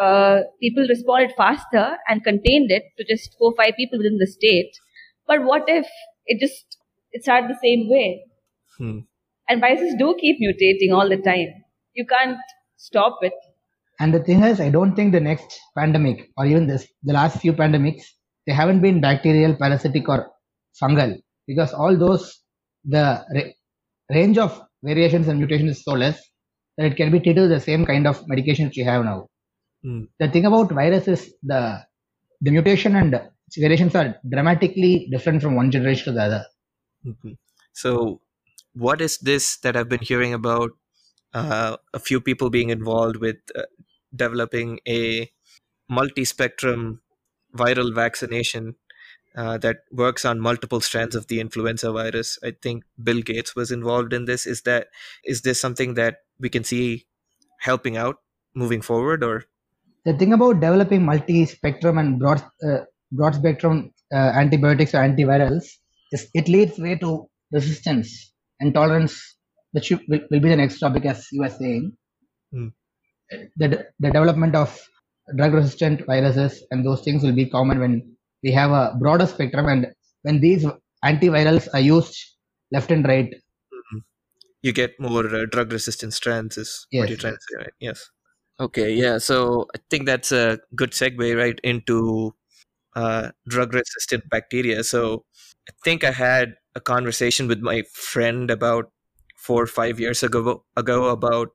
[0.00, 4.26] uh, people responded faster and contained it to just four or five people within the
[4.26, 4.72] state.
[5.26, 5.86] But what if
[6.26, 6.78] it just
[7.12, 8.24] it started the same way?
[8.78, 8.98] Hmm.
[9.48, 11.48] And viruses do keep mutating all the time.
[11.94, 12.38] You can't
[12.76, 13.34] stop it.
[14.02, 17.40] And the thing is, I don't think the next pandemic or even this, the last
[17.40, 18.02] few pandemics,
[18.46, 20.20] they haven't been bacterial, parasitic, or
[20.80, 21.12] fungal
[21.46, 22.24] because all those,
[22.84, 23.04] the
[23.36, 23.52] ra-
[24.10, 26.20] range of variations and mutations is so less
[26.76, 29.28] that it can be treated with the same kind of medication which we have now.
[29.84, 30.02] Hmm.
[30.18, 31.60] The thing about virus is the
[32.40, 33.20] the mutation and
[33.56, 36.44] variations are dramatically different from one generation to the other.
[37.06, 37.36] Mhm.
[37.72, 38.20] So,
[38.72, 40.70] what is this that I've been hearing about?
[41.34, 43.62] Uh, a few people being involved with uh,
[44.14, 45.30] developing a
[45.88, 47.00] multi-spectrum
[47.56, 48.74] viral vaccination
[49.36, 52.38] uh, that works on multiple strands of the influenza virus.
[52.42, 54.46] I think Bill Gates was involved in this.
[54.46, 54.88] Is that
[55.24, 57.06] is this something that we can see
[57.60, 58.16] helping out
[58.54, 59.44] moving forward, or
[60.04, 65.64] The thing about developing multi-spectrum and broad uh, broad spectrum uh, antibiotics or antivirals
[66.10, 69.36] is it leads way to resistance and tolerance,
[69.72, 71.96] which will, will be the next topic, as you were saying.
[72.52, 72.68] Hmm.
[73.56, 74.78] The, the development of
[75.36, 79.66] drug resistant viruses and those things will be common when we have a broader spectrum,
[79.66, 79.86] and
[80.22, 80.66] when these
[81.04, 82.16] antivirals are used
[82.72, 83.32] left and right,
[84.62, 87.72] You get more uh, drug resistant strands, is what Yes, you're trying to say, right?
[87.80, 88.10] Yes.
[88.60, 89.18] Okay, yeah.
[89.18, 92.34] So I think that's a good segue right into
[92.94, 94.84] uh, drug resistant bacteria.
[94.84, 95.24] So
[95.68, 98.92] I think I had a conversation with my friend about
[99.36, 101.48] four or five years ago ago about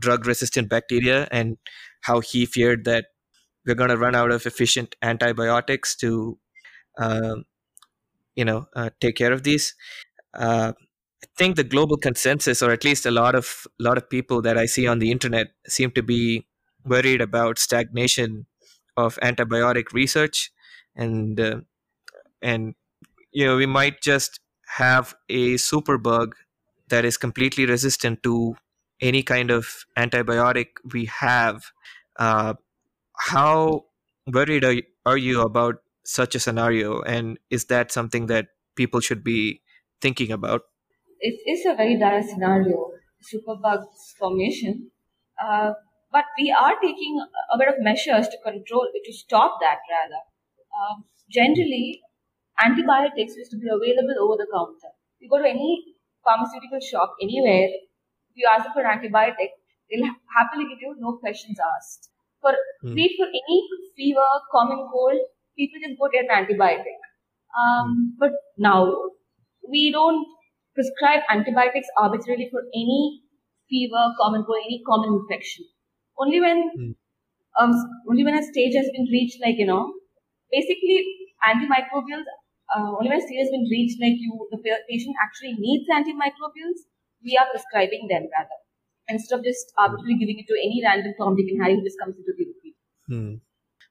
[0.00, 1.56] drug resistant bacteria and
[2.02, 3.06] how he feared that
[3.66, 6.38] we're going to run out of efficient antibiotics to
[6.98, 7.44] um,
[8.34, 9.74] you know uh, take care of these.
[10.34, 10.72] Uh,
[11.24, 14.42] i think the global consensus or at least a lot of a lot of people
[14.42, 16.46] that i see on the internet seem to be
[16.84, 18.46] worried about stagnation
[18.96, 20.50] of antibiotic research.
[20.94, 21.60] And uh,
[22.42, 22.74] and
[23.32, 24.40] you know we might just
[24.76, 26.32] have a superbug
[26.88, 28.56] that is completely resistant to
[29.02, 31.64] any kind of antibiotic we have
[32.18, 32.54] uh,
[33.18, 33.84] how
[34.32, 39.00] worried are you, are you about such a scenario and is that something that people
[39.00, 39.60] should be
[40.00, 40.62] thinking about
[41.22, 42.90] it is a very dire scenario,
[43.22, 44.90] superbugs formation.
[45.42, 45.72] Uh,
[46.10, 50.22] but we are taking a bit of measures to control, to stop that rather.
[50.74, 52.02] Um, generally,
[52.60, 54.92] antibiotics used to be available over the counter.
[55.20, 57.68] You go to any pharmaceutical shop anywhere,
[58.32, 59.52] if you ask for an antibiotic,
[59.90, 62.10] they'll happily give you no questions asked.
[62.40, 62.54] For
[62.92, 63.58] treat for any
[63.96, 65.20] fever, common cold,
[65.56, 66.98] people just go get an antibiotic.
[67.58, 68.80] Um, But now
[69.68, 70.26] we don't
[70.74, 73.22] prescribe antibiotics arbitrarily for any
[73.68, 75.66] fever, common cold, any common infection.
[76.18, 76.92] Only when Hmm.
[77.60, 77.72] um,
[78.10, 79.82] only when a stage has been reached, like you know,
[80.50, 80.98] basically
[81.50, 82.26] antimicrobials.
[82.74, 84.58] Uh, only when a stage has been reached, like you, the
[84.90, 86.84] patient actually needs antimicrobials,
[87.24, 88.58] we are prescribing them rather
[89.08, 91.98] instead of just arbitrarily giving it to any random Tom, Dick, and Harry who just
[91.98, 92.52] comes into the room.
[93.08, 93.34] Hmm.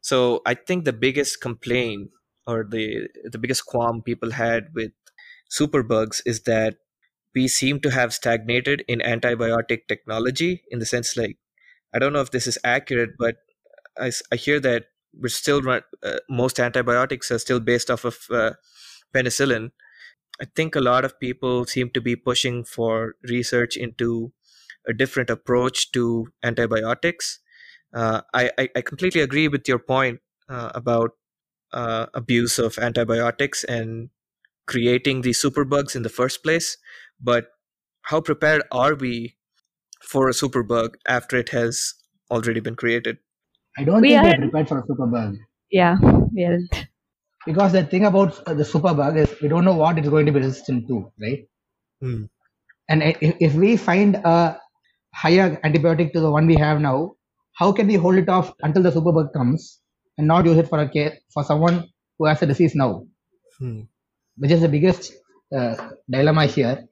[0.02, 2.10] So I think the biggest complaint
[2.48, 4.92] or the the biggest qualm people had with
[5.52, 6.78] superbugs is that
[7.36, 11.38] we seem to have stagnated in antibiotic technology in the sense like
[11.94, 13.36] I don't know if this is accurate, but
[14.00, 15.82] I, I hear that we're still uh,
[16.30, 18.52] most antibiotics are still based off of uh,
[19.14, 19.72] penicillin.
[20.42, 24.34] I think a lot of people seem to be pushing for research into
[24.88, 27.40] a different approach to antibiotics.
[27.94, 31.12] Uh, I, I, I completely agree with your point uh, about
[31.74, 34.10] uh, abuse of antibiotics and
[34.68, 36.78] creating these superbugs in the first place.
[37.20, 37.48] But
[38.04, 39.38] how prepared are we
[40.02, 41.94] for a superbug after it has
[42.32, 43.20] already been created?
[43.78, 45.38] I don't We think we're are- prepared for a superbug.
[45.70, 45.98] Yeah,
[46.34, 46.88] we aren't.
[47.46, 50.32] Because the thing about uh, the superbug is we don't know what it's going to
[50.32, 51.48] be resistant to, right?
[52.02, 52.24] Hmm.
[52.90, 54.60] And if, if we find a
[55.14, 57.16] higher antibiotic to the one we have now,
[57.54, 59.80] how can we hold it off until the superbug comes
[60.18, 63.06] and not use it for a care for someone who has a disease now,
[63.60, 63.82] Hmm.
[64.38, 65.14] which is the biggest
[65.56, 65.76] uh,
[66.10, 66.88] dilemma here.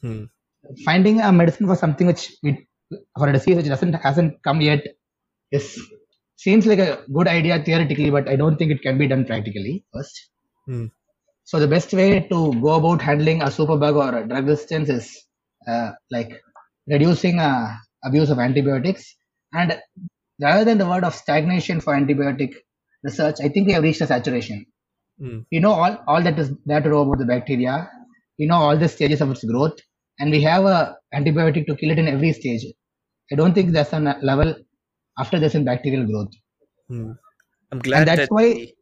[0.00, 0.24] Hmm.
[0.84, 2.66] Finding a medicine for something which we,
[3.18, 4.84] for a disease which doesn't hasn't come yet
[5.50, 5.80] is
[6.44, 9.74] seems like a good idea theoretically, but I don't think it can be done practically.
[9.94, 10.16] First,
[10.66, 10.86] Hmm.
[11.44, 15.06] so the best way to go about handling a superbug or a drug resistance is
[15.68, 16.32] uh, like
[16.94, 17.68] reducing uh,
[18.04, 19.04] abuse of antibiotics.
[19.52, 19.78] And
[20.40, 22.54] rather than the word of stagnation for antibiotic
[23.02, 24.66] research, I think we have reached a saturation.
[25.20, 25.40] Hmm.
[25.50, 27.90] We know all, all that is there to know about the bacteria.
[28.38, 29.78] You know all the stages of its growth,
[30.18, 32.64] and we have a antibiotic to kill it in every stage.
[33.32, 34.54] I don't think there's a level
[35.18, 36.32] after this in bacterial growth
[36.88, 37.12] Hmm.
[37.72, 38.72] I'm glad that's that why-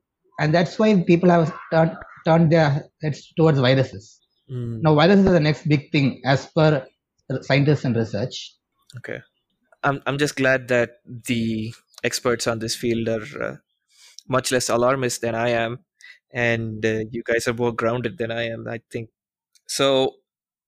[0.41, 4.21] and that's why people have turned turned their heads towards viruses.
[4.49, 4.81] Hmm.
[4.83, 6.87] Now, viruses are the next big thing as per
[7.43, 8.55] scientists and research.
[8.99, 9.21] Okay.
[9.83, 13.57] I'm I'm just glad that the experts on this field are uh,
[14.29, 15.79] much less alarmist than I am,
[16.33, 18.67] and uh, you guys are more grounded than I am.
[18.69, 19.11] I think.
[19.67, 20.17] So,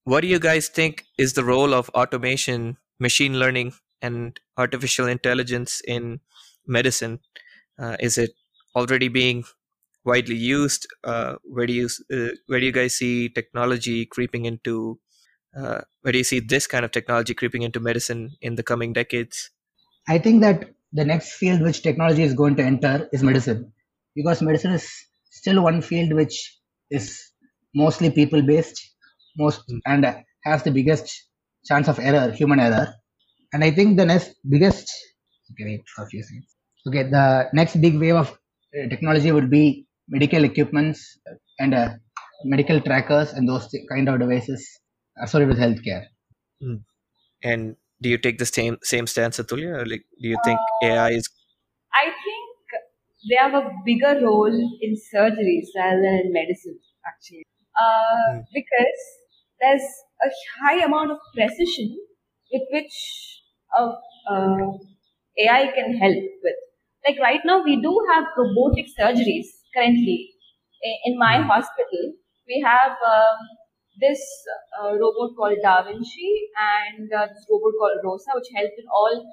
[0.04, 5.80] what do you guys think is the role of automation, machine learning, and artificial intelligence
[5.86, 6.20] in
[6.66, 7.20] medicine?
[7.78, 8.32] Uh, is it
[8.76, 9.44] already being
[10.04, 10.86] widely used?
[11.04, 14.98] Uh, where do you uh, where do you guys see technology creeping into?
[15.56, 18.92] Uh, where do you see this kind of technology creeping into medicine in the coming
[18.92, 19.50] decades?
[20.08, 23.72] I think that the next field which technology is going to enter is medicine,
[24.14, 24.90] because medicine is
[25.30, 26.58] still one field which
[26.90, 27.32] is
[27.74, 28.80] mostly people based,
[29.36, 29.80] most Mm.
[29.86, 31.28] and has the biggest
[31.64, 32.94] chance of error, human error.
[33.52, 34.90] And I think the next biggest
[35.52, 36.56] okay, wait for a few seconds.
[36.86, 41.18] Okay, the next big wave of uh, technology would be medical equipments
[41.58, 41.90] and uh,
[42.44, 44.66] medical trackers and those kind of devices
[45.22, 46.04] associated with healthcare.
[47.42, 49.82] And do you take the same same stance, Atthulyaa?
[49.82, 51.28] Or like, do you think AI is?
[51.94, 52.48] I think
[53.28, 57.44] they have a bigger role in surgeries rather than in medicine, actually.
[57.80, 58.40] Uh, Hmm.
[58.54, 59.02] Because
[59.60, 59.86] there's
[60.24, 60.30] a
[60.62, 61.96] high amount of precision
[62.52, 63.41] with which
[63.78, 63.92] uh,
[64.30, 64.72] uh,
[65.38, 66.56] AI can help with.
[67.06, 70.30] Like right now, we do have robotic surgeries currently
[71.06, 71.48] in, my Hmm.
[71.48, 72.12] hospital.
[72.48, 73.38] We have um,
[74.00, 74.22] this
[74.80, 76.30] uh, robot called Da Vinci
[76.68, 79.24] and uh, this robot called Rosa, which help in all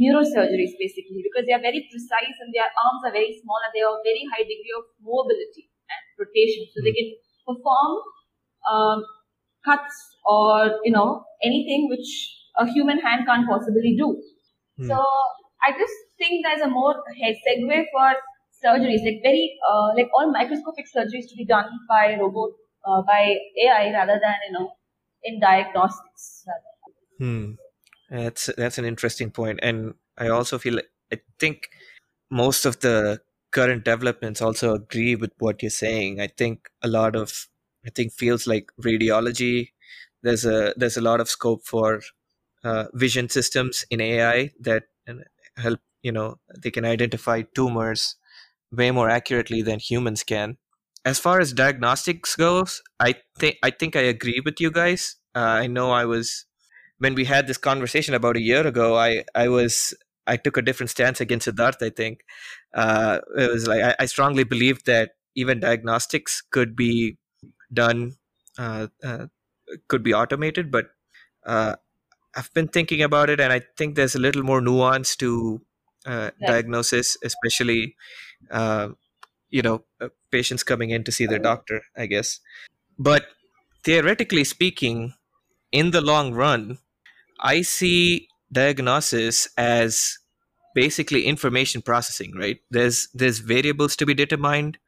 [0.00, 3.80] neurosurgeries basically because they are very precise and their arms are very small and they
[3.80, 6.68] have a very high degree of mobility and rotation.
[6.74, 7.10] So they can
[7.48, 7.92] perform
[8.70, 9.04] um,
[9.64, 12.10] cuts or you know anything which
[12.58, 14.22] a human hand can't possibly do.
[14.78, 14.88] Hmm.
[14.88, 15.04] So
[15.66, 18.14] I just think there's a more segue for
[18.64, 22.50] surgeries, like very uh, like all microscopic surgeries to be done by robot
[22.86, 24.72] uh, by AI rather than you know
[25.24, 26.44] in diagnostics.
[27.18, 27.52] Hmm.
[28.10, 30.80] That's that's an interesting point, and I also feel
[31.12, 31.68] I think
[32.30, 36.20] most of the current developments also agree with what you're saying.
[36.20, 37.48] I think a lot of
[37.86, 39.70] I think fields like radiology,
[40.22, 42.00] there's a there's a lot of scope for
[42.94, 45.14] vision systems in AI that uh,
[45.56, 48.16] help you know they can identify tumors
[48.72, 50.56] way more accurately than humans can.
[51.04, 55.16] As far as diagnostics goes, I think I think I agree with you guys.
[55.34, 56.46] Uh, I know I was
[56.98, 59.94] when we had this conversation about a year ago, I I was
[60.26, 61.82] I took a different stance against Sidhaarth.
[61.82, 62.24] I think
[62.74, 67.18] uh, it was like I, I strongly believed that even diagnostics could be
[67.72, 68.14] done,
[68.58, 69.26] uh, uh,
[69.88, 70.70] could be automated.
[70.70, 70.86] But
[71.46, 71.76] uh,
[72.36, 75.60] I've been thinking about it, and I think there's a little more nuance to
[76.04, 76.46] uh, Right.
[76.46, 77.96] diagnosis, especially
[78.50, 78.90] uh,
[79.50, 81.82] you know uh, patients coming in to see their doctor.
[81.96, 82.40] I guess,
[82.98, 83.26] but
[83.84, 85.14] theoretically speaking,
[85.72, 86.78] in the long run,
[87.40, 90.18] I see diagnosis as
[90.74, 92.58] basically information processing, right?
[92.70, 94.78] There's there's variables to be determined.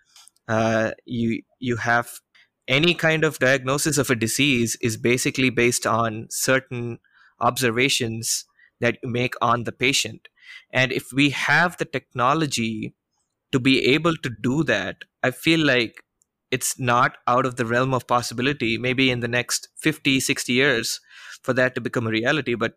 [0.46, 2.20] Uh, you you have
[2.68, 6.98] any kind of diagnosis of a disease is basically based on certain
[7.40, 8.44] observations
[8.80, 10.28] that you make on the patient.
[10.72, 12.94] And if we have the technology
[13.52, 16.04] to be able to do that, I feel like
[16.50, 21.00] it's not out of the realm of possibility, maybe in the next 50, 60 years
[21.42, 22.54] for that to become a reality.
[22.54, 22.74] But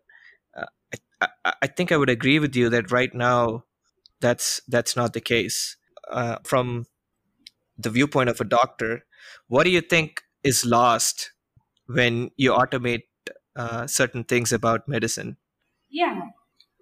[0.56, 0.66] uh,
[1.20, 3.64] I, I, think I would agree with you that right now
[4.20, 5.76] that's that's not the case.
[6.10, 6.86] Uh, from
[7.78, 9.04] the viewpoint of a doctor,
[9.48, 11.32] what do you think is lost
[11.86, 13.02] when you automate
[13.56, 15.36] uh, certain things about medicine?
[15.90, 16.20] Yeah.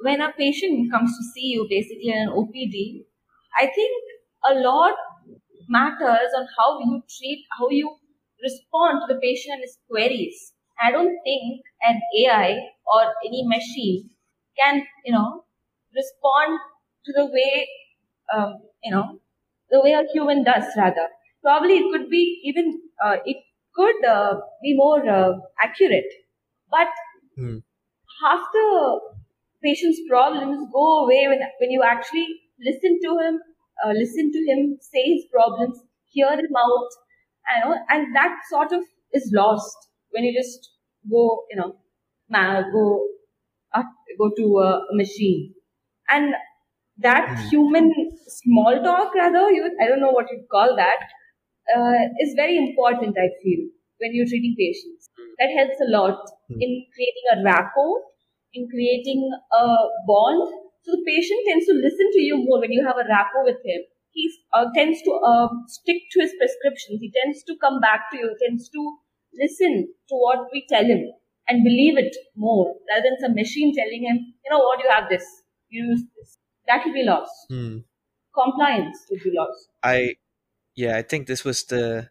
[0.02, 3.04] When a patient comes to see you basically in an OPD,
[3.58, 3.92] I think
[4.50, 4.94] a lot
[5.68, 7.96] matters on how you treat, how you
[8.42, 10.52] respond to the patient and his queries.
[10.82, 14.10] I don't think an AI or any machine
[14.58, 15.44] can, you know,
[15.94, 16.58] respond
[17.04, 17.68] to the way,
[18.34, 19.20] um, you know,
[19.70, 21.08] the way a human does rather.
[21.42, 23.36] Probably it could be even, uh, it
[23.74, 26.10] could uh, be more uh, accurate.
[26.70, 26.88] But
[27.36, 27.58] Hmm.
[28.22, 29.00] half the
[29.62, 32.26] patient's problems go away when, when you actually
[32.60, 33.40] listen to him,
[33.84, 35.78] uh, listen to him say his problems,
[36.12, 36.88] hear him out,
[37.56, 39.76] you know, and that sort of is lost
[40.10, 40.70] when you just
[41.10, 41.76] go, you know,
[42.28, 43.06] ma- go,
[43.74, 43.82] uh,
[44.18, 45.54] go to a machine.
[46.10, 46.34] And
[46.98, 47.50] that Hmm.
[47.50, 47.92] human
[48.26, 50.98] small talk, rather, you, I don't know what you'd call that,
[51.76, 53.68] uh, is very important, I feel,
[54.00, 55.09] when you're treating patients.
[55.40, 56.60] That helps a lot Hmm.
[56.60, 58.02] in creating a rapport,
[58.54, 59.22] in creating
[59.52, 59.64] a
[60.06, 60.48] bond.
[60.82, 63.58] So the patient tends to listen to you more when you have a rapport with
[63.64, 63.82] him.
[64.12, 67.00] He uh, tends to uh, stick to his prescriptions.
[67.00, 68.34] He tends to come back to you.
[68.36, 68.82] He tends to
[69.34, 71.02] listen to what we tell him
[71.48, 75.08] and believe it more rather than some machine telling him, you know what, you have
[75.08, 75.24] this,
[75.68, 76.36] you use this.
[76.66, 77.32] That will be lost.
[77.48, 77.78] Hmm.
[78.34, 79.68] Compliance would be lost.
[79.82, 80.16] I
[80.76, 82.10] yeah, I think this was the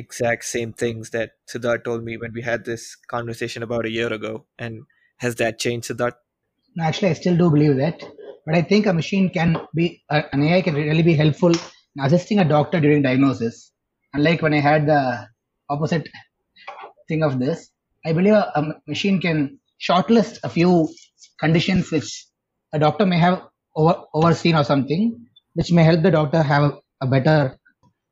[0.00, 4.12] exact same things that Sidhaarth told me when we had this conversation about a year
[4.12, 4.46] ago.
[4.58, 4.82] And
[5.18, 6.18] has that changed, Sidhaarth?
[6.80, 8.02] Actually, I still do believe that.
[8.46, 12.38] But I think a machine can be, an AI can really be helpful in assisting
[12.38, 13.72] a doctor during diagnosis.
[14.14, 15.28] Unlike when I had the
[15.68, 16.08] opposite
[17.08, 17.70] thing of this,
[18.04, 20.88] I believe a, a machine can shortlist a few
[21.38, 22.26] conditions which
[22.72, 23.42] a doctor may have
[23.76, 27.56] over, overseen or something, which may help the doctor have a, better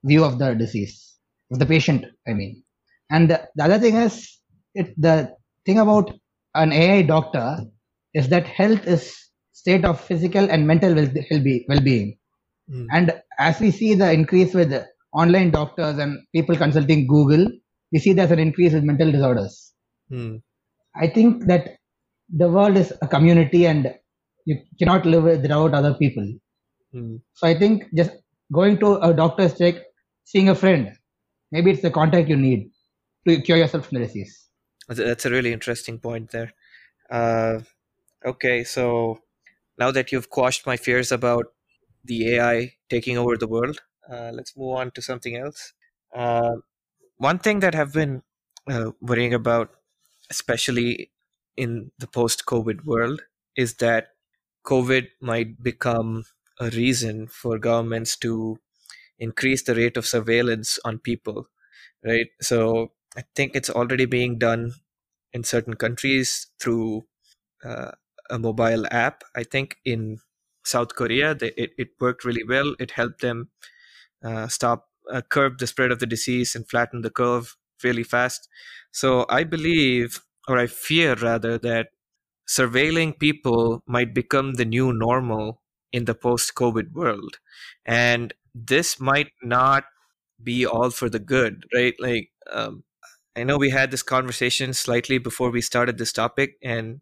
[0.05, 1.08] view of the disease,
[1.51, 2.63] the patient, I mean.
[3.11, 4.39] And the, the other thing is,
[4.75, 5.35] it, the
[5.65, 6.13] thing about
[6.55, 7.61] an AI doctor
[8.15, 9.15] is that health is
[9.53, 12.19] state of physical and mental well- well-be- well-being.
[12.71, 12.87] Hmm.
[12.93, 14.73] And as we see the increase with
[15.13, 17.51] online doctors and people consulting Google,
[17.93, 19.73] we see there's an increase with mental disorders.
[20.11, 20.37] Hmm.
[20.95, 21.79] I think that
[22.29, 23.95] the world is a community and
[24.45, 26.27] you cannot live without other people.
[26.95, 27.21] Mm.
[27.35, 28.11] So I think just
[28.53, 29.77] going to a doctor's check,
[30.25, 30.93] seeing a friend,
[31.51, 32.71] maybe it's the contact you need
[33.27, 34.47] to cure yourself from the disease.
[34.89, 36.53] That's a really interesting point there.
[37.11, 37.61] Uh,
[38.25, 39.21] okay, so
[39.79, 41.47] now that you've quashed my fears about
[42.05, 43.81] the AI taking over the world,
[44.11, 45.75] uh, let's move on to something else.
[46.15, 46.57] Uh,
[47.19, 48.23] one thing that I've been
[48.71, 49.71] uh, worrying about,
[50.31, 51.11] especially
[51.57, 53.23] in the post COVID world,
[53.57, 54.09] is that
[54.65, 56.25] COVID might become
[56.61, 58.59] a reason for governments to
[59.19, 61.49] increase the rate of surveillance on people,
[62.05, 62.29] right?
[62.41, 64.75] So I think it's already being done
[65.33, 67.07] in certain countries through
[67.65, 67.93] uh,
[68.31, 69.25] a mobile app.
[69.35, 70.19] I think in
[70.65, 72.75] South Korea, they, it, it worked really well.
[72.79, 73.51] It helped them
[74.25, 78.49] uh, stop, uh, curb the spread of the disease and flatten the curve really fast.
[78.91, 81.89] So I believe, or I fear rather, that
[82.49, 85.63] surveilling people might become the new normal
[85.93, 87.39] in the post COVID world.
[87.85, 88.35] And
[88.67, 89.85] this might not
[90.43, 91.95] be all for the good, right?
[91.99, 92.85] Like, um,
[93.37, 97.01] I know we had this conversation slightly before we started this topic, and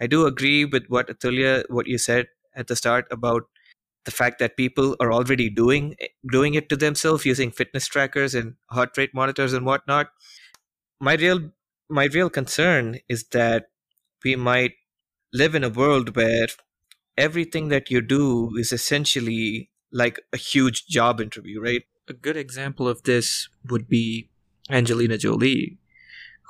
[0.00, 3.44] I do agree with what Atthulyaa, what you said at the start about
[4.04, 5.96] the fact that people are already doing
[6.30, 10.08] doing it to themselves using fitness trackers and heart rate monitors and whatnot.
[11.00, 11.52] My real
[11.88, 13.66] my real concern is that
[14.24, 14.74] we might
[15.32, 16.48] live in a world where
[17.16, 21.84] everything that you do is essentially like a huge job interview, right?
[22.08, 24.28] A good example of this would be
[24.68, 25.78] Angelina Jolie,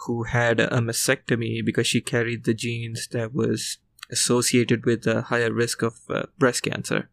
[0.07, 3.79] who had a mastectomy because she carried the genes that was
[4.11, 7.11] associated with a higher risk of uh, breast cancer.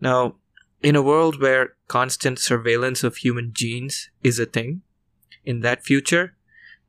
[0.00, 0.34] Now,
[0.82, 4.82] in a world where constant surveillance of human genes is a thing,
[5.44, 6.34] in that future,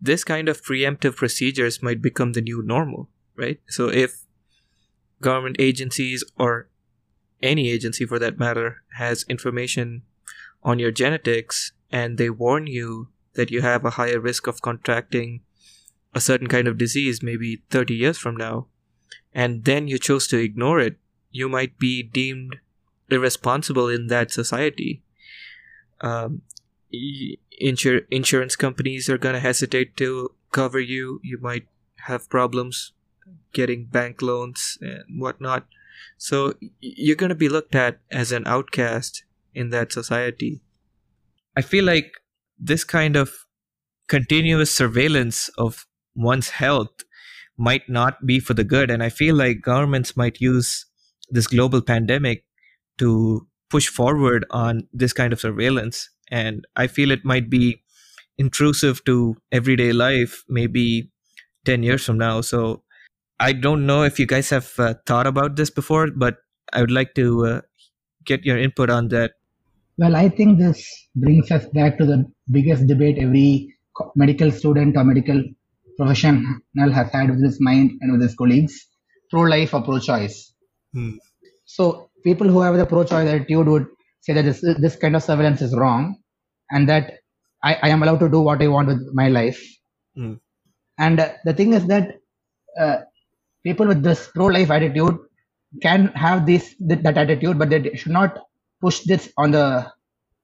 [0.02, 3.60] this kind of preemptive procedures might become the new normal, right?
[3.68, 4.26] So if
[5.22, 6.68] government agencies or
[7.42, 10.04] any agency for that matter has information
[10.64, 15.42] on your genetics and they warn you that you have a higher risk of contracting
[16.14, 18.68] a certain kind of disease maybe 30 years from now
[19.34, 20.98] and then you chose to ignore it
[21.32, 22.58] you might be deemed
[23.12, 25.04] irresponsible in that society.
[26.00, 26.42] Um,
[27.62, 31.66] insur- insurance companies are going to hesitate to cover you you might
[32.08, 32.92] have problems
[33.54, 35.66] getting bank loans and whatnot
[36.18, 39.24] so you're going to be looked at as an outcast
[39.54, 40.62] in that society.
[41.56, 42.14] I feel like
[42.58, 43.46] this kind of
[44.08, 45.86] continuous surveillance of
[46.16, 47.04] one's health
[47.58, 50.86] might not be for the good and i feel like governments might use
[51.30, 52.44] this global pandemic
[52.98, 57.82] to push forward on this kind of surveillance and i feel it might be
[58.38, 61.10] intrusive to everyday life maybe
[61.66, 62.42] 10 years from now.
[62.42, 62.84] So
[63.48, 66.38] i don't know if you guys have uh, thought about this before but
[66.74, 67.62] i would like to uh,
[68.26, 69.32] get your input on that
[69.98, 70.84] well i think this
[71.16, 72.20] brings us back to the
[72.60, 73.50] biggest debate every
[74.16, 75.42] medical student or medical
[75.98, 78.78] professional has had with his mind and with his colleagues
[79.30, 80.38] pro life or pro choice
[80.94, 81.12] hmm.
[81.66, 83.88] so people who have the pro choice attitude would
[84.22, 86.16] say that this, this kind of surveillance is wrong
[86.70, 87.14] and that
[87.64, 89.62] I, I am allowed to do what I want with my life.
[90.18, 90.40] Mm.
[90.98, 92.20] And uh, the thing is that
[92.80, 92.98] uh,
[93.64, 95.18] people with this pro-life attitude
[95.82, 98.40] can have this that, that attitude, but they should not
[98.82, 99.92] push this on the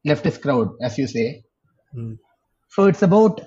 [0.07, 1.43] leftist crowd, as you say.
[1.95, 2.18] Mm.
[2.70, 3.41] So it's about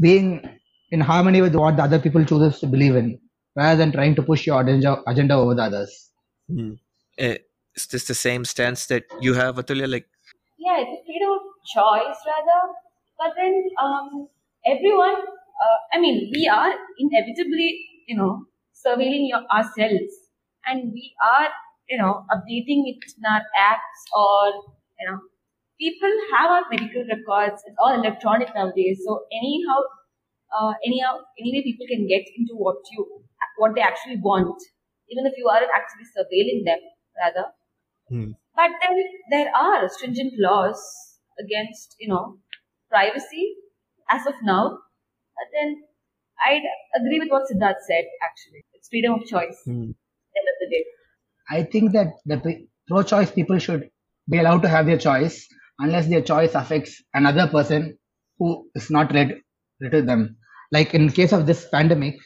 [0.00, 0.48] being
[0.90, 3.18] in harmony with what the other people chooses to believe in,
[3.56, 6.10] rather than trying to push your agenda, agenda over the others.
[6.50, 6.78] Mm.
[7.18, 7.34] Uh,
[7.74, 9.90] is this the same stance that you have, Atthulyaa?
[9.90, 10.06] Like,
[10.58, 11.42] yeah, it's a freedom of
[11.74, 12.60] choice rather.
[13.18, 14.28] But then um,
[14.66, 18.44] everyone, uh, I mean, we are inevitably, you know,
[18.86, 20.14] surveilling your, ourselves,
[20.66, 21.48] and we are,
[21.88, 24.52] you know, updating it in our apps or,
[25.00, 25.18] you know,
[25.80, 27.62] people have our medical records.
[27.66, 29.02] It's all electronic nowadays.
[29.06, 29.78] So anyhow,
[30.58, 33.24] uh, anyhow, anyway, people can get into what you,
[33.58, 34.56] what they actually want,
[35.10, 36.78] even if you aren't actually surveilling them,
[37.18, 37.46] rather.
[38.08, 38.32] Hmm.
[38.54, 40.80] But then there are stringent laws
[41.38, 42.38] against, you know,
[42.88, 43.54] privacy
[44.10, 44.78] as of now.
[45.36, 45.82] But then
[46.44, 46.62] I'd
[46.98, 48.64] agree with what Sidhaarth said, actually.
[48.74, 49.70] It's freedom of choice hmm.
[49.70, 50.84] at the end of the day.
[51.50, 53.88] I think that the pro choice people should
[54.28, 55.46] be allowed to have their choice
[55.78, 57.98] unless their choice affects another person
[58.38, 59.40] who is not read,
[59.80, 60.36] read to them.
[60.72, 62.16] Like in case of this pandemic,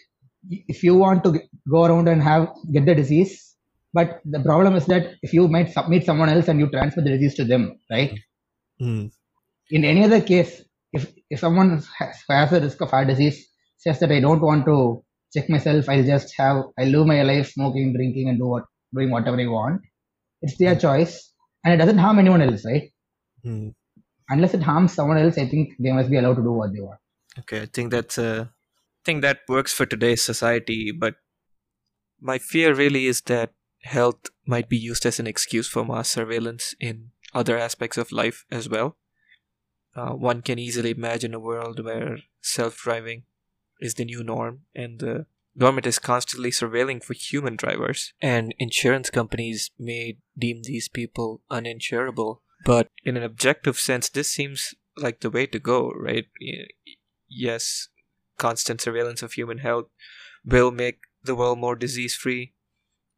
[0.49, 1.41] if you want to
[1.71, 3.55] go around and have get the disease,
[3.93, 7.11] but the problem is that if you might submit someone else and you transfer the
[7.11, 8.19] disease to them, right?
[8.81, 9.11] Mm.
[9.71, 13.50] In any other case, if if someone has, has a risk of heart disease,
[13.81, 15.03] says that I don't want to
[15.35, 18.65] check myself, I'll just have I live my life smoking, drinking, and do what
[18.95, 19.81] doing whatever I want.
[20.43, 21.33] it's their choice,
[21.65, 22.91] and it doesn't harm anyone else, right?
[23.43, 23.69] Hmm.
[24.29, 26.81] Unless it harms someone else, I think they must be allowed to do what they
[26.81, 27.01] want.
[27.41, 28.53] Okay, I think that's a
[29.05, 31.17] thing that works for today's society, but
[32.21, 33.53] my fear really is that
[33.83, 38.45] health might be used as an excuse for mass surveillance in other aspects of life
[38.51, 38.97] as well.
[39.95, 43.25] Uh, one can easily imagine a world where self driving
[43.81, 45.27] is the new norm and the
[45.59, 52.41] government is constantly surveilling for human drivers, and insurance companies may deem these people uninsurable.
[52.65, 56.27] But in an objective sense, this seems like the way to go, right?
[57.29, 57.89] Yes,
[58.39, 59.87] constant surveillance of human health
[60.45, 62.55] will make the world more disease free.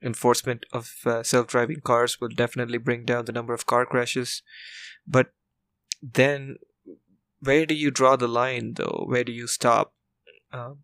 [0.03, 4.43] Enforcement of uh, self driving cars will definitely bring down the number of car crashes.
[5.07, 5.33] But
[6.03, 6.57] then,
[7.41, 9.05] where do you draw the line, though?
[9.07, 9.95] Where do you stop?
[10.53, 10.79] Um,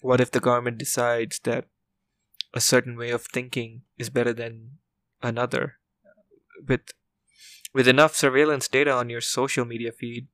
[0.00, 1.66] what if the government decides that
[2.52, 4.78] a certain way of thinking is better than
[5.22, 5.78] another?
[6.66, 6.92] With
[7.72, 10.28] with enough surveillance data on your social media feed,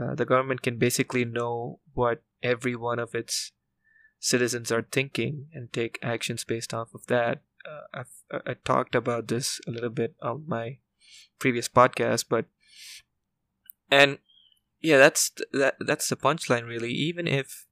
[0.00, 3.52] uh, the government can basically know what every one of its
[4.18, 7.42] citizens are thinking and take actions based off of that.
[7.64, 10.78] Uh, I've I talked about this a little bit on my
[11.38, 12.46] previous podcast, but
[13.90, 14.18] and
[14.80, 16.92] yeah, that's that that's the punchline really.
[16.92, 17.66] Even if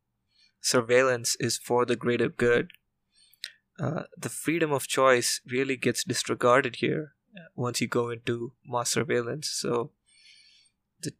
[0.62, 2.72] surveillance is for the greater good,
[3.78, 8.90] uh, the freedom of choice really gets disregarded here uh, once you go into mass
[8.90, 9.48] surveillance.
[9.48, 9.90] So
[11.02, 11.12] the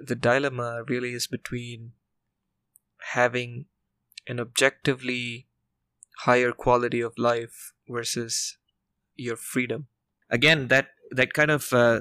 [0.00, 1.92] the dilemma really is between
[3.14, 3.66] having
[4.28, 5.48] an objectively
[6.20, 8.58] higher quality of life versus
[9.16, 9.88] your freedom.
[10.30, 12.00] Again, that that kind of uh,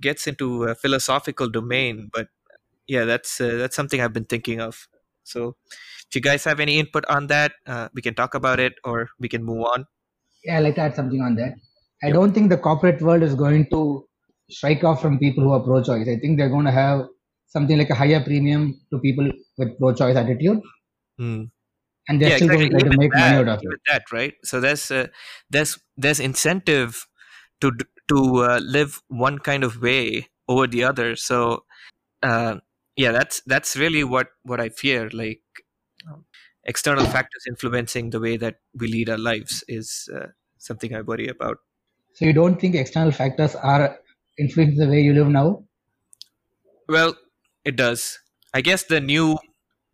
[0.00, 2.28] gets into a philosophical domain, but
[2.86, 4.88] yeah, that's uh, that's something I've been thinking of.
[5.30, 5.56] So,
[6.08, 9.08] if you guys have any input on that, uh, we can talk about it, or
[9.18, 9.86] we can move on.
[10.44, 11.54] Yeah, I'd like to add something on that.
[12.02, 12.14] I Yep.
[12.14, 14.06] don't think the corporate world is going to
[14.50, 16.08] strike off from people who are pro-choice.
[16.08, 17.06] I think they're going to have
[17.46, 20.60] something like a higher premium to people with pro-choice attitude,
[21.18, 21.44] Hmm.
[22.08, 22.68] and they're yeah, still exactly.
[22.68, 23.80] going to try to Even make money out of it.
[23.88, 24.34] that, right?
[24.44, 25.08] So there's uh,
[25.50, 27.06] there's there's incentive
[27.60, 27.72] to
[28.08, 31.16] to uh, live one kind of way over the other.
[31.16, 31.64] So
[32.22, 32.56] uh,
[32.96, 35.08] yeah, that's that's really what what I fear.
[35.10, 35.42] Like
[36.08, 36.24] um,
[36.64, 40.26] external factors influencing the way that we lead our lives is uh,
[40.58, 41.58] something I worry about.
[42.14, 43.98] So you don't think external factors are
[44.38, 45.64] influencing the way you live now?
[46.88, 47.14] Well,
[47.64, 48.18] it does.
[48.52, 49.38] I guess the new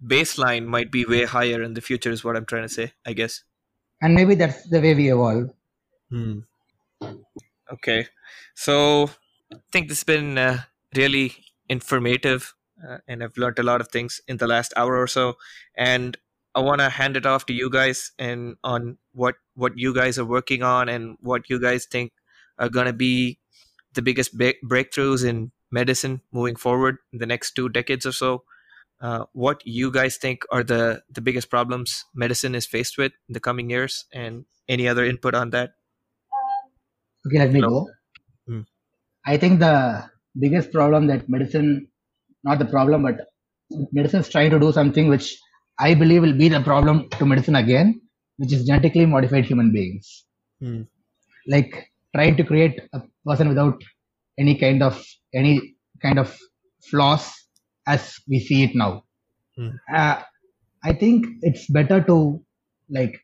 [0.05, 2.11] baseline might be way higher in the future.
[2.11, 2.93] Is what I'm trying to say.
[3.05, 3.43] I guess.
[4.01, 5.51] And maybe that's the way we evolve.
[6.11, 6.41] Hmm.
[7.73, 8.07] Okay,
[8.55, 9.11] so
[9.53, 10.61] I think this has been uh,
[10.95, 11.35] really
[11.69, 12.55] informative,
[12.87, 15.35] uh, and I've learned a lot of things in the last hour or so.
[15.77, 16.17] And
[16.55, 20.19] I want to hand it off to you guys and on what what you guys
[20.19, 22.13] are working on and what you guys think
[22.59, 23.39] are going to be
[23.93, 28.45] the biggest ba- breakthroughs in medicine moving forward in the next two decades or so.
[29.01, 33.35] Uh, what you guys think are the the biggest problems medicine is faced with in
[33.35, 35.75] the coming years, and any other input on that?
[37.27, 37.91] Okay, let me go.
[38.47, 38.63] Hmm.
[39.27, 40.09] I think the
[40.39, 41.89] biggest problem that medicine,
[42.47, 43.17] not the problem, but
[43.93, 45.37] medicine is trying to do something which
[45.79, 48.01] I believe will be the problem to medicine again,
[48.39, 50.25] which is genetically modified human beings.
[50.61, 50.83] Hmm.
[51.47, 53.83] Like trying to create a person without
[54.39, 56.37] any kind of any kind of
[56.91, 57.25] flaws
[57.87, 59.05] as we see it now.
[59.57, 59.71] Hmm.
[59.95, 60.23] Uh,
[60.85, 62.43] I think it's better to
[62.89, 63.15] like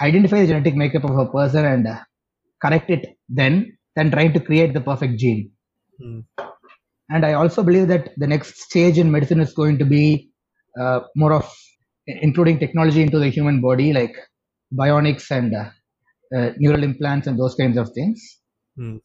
[0.00, 1.98] identify the genetic makeup of a person and uh,
[2.62, 5.50] correct it then than trying to create the perfect gene.
[6.00, 6.20] Hmm.
[7.10, 10.30] And I also believe that the next stage in medicine is going to be
[10.80, 11.52] uh, more of
[12.06, 14.14] including technology into the human body, like
[14.72, 15.70] bionics and uh,
[16.36, 18.38] uh, neural implants and those kinds of things.
[18.76, 18.96] Hmm.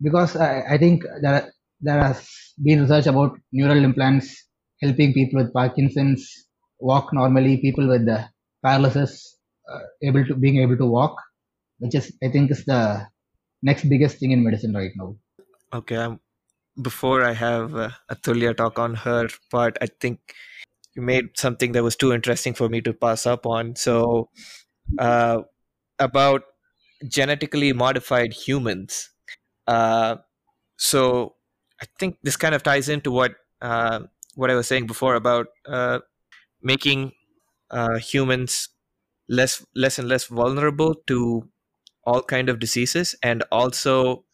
[0.00, 2.28] Because I, I think there there has
[2.62, 4.34] been research about neural implants
[4.80, 6.28] helping people with Parkinson's
[6.80, 8.24] walk normally, people with uh,
[8.64, 9.36] paralysis
[9.70, 11.16] uh, able to being able to walk,
[11.78, 13.06] which is I think is the
[13.62, 15.16] next biggest thing in medicine right now.
[15.74, 15.96] Okay.
[15.96, 16.20] Um,
[16.80, 20.34] before I have uh, Atthulyaa talk on her part, I think
[20.94, 23.76] you made something that was too interesting for me to pass up on.
[23.76, 24.30] So,
[24.98, 25.42] uh,
[25.98, 26.42] about
[27.08, 29.10] genetically modified humans.
[29.66, 30.16] Uh,
[30.76, 31.34] so,
[31.80, 34.00] I think this kind of ties into what uh,
[34.34, 36.00] what I was saying before about uh,
[36.62, 37.12] making
[37.70, 38.68] uh, humans
[39.28, 41.48] less less and less vulnerable to
[42.04, 44.24] all kind of diseases, and also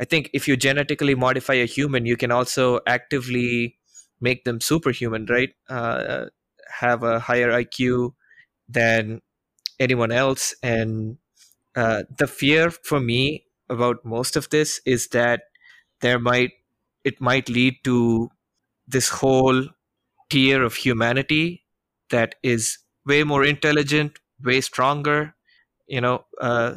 [0.00, 3.78] I think if you genetically modify a human, you can also actively
[4.20, 5.50] make them superhuman, right?
[5.68, 6.26] Uh,
[6.78, 8.14] have a higher IQ
[8.68, 9.20] than
[9.78, 10.54] anyone else.
[10.62, 11.18] And
[11.76, 15.42] uh, the fear for me about most of this is that
[16.00, 16.52] there might
[17.04, 18.30] it might lead to
[18.86, 19.64] this whole
[20.30, 21.64] tier of humanity
[22.10, 25.34] that is way more intelligent, way stronger,
[25.86, 26.76] you know, uh,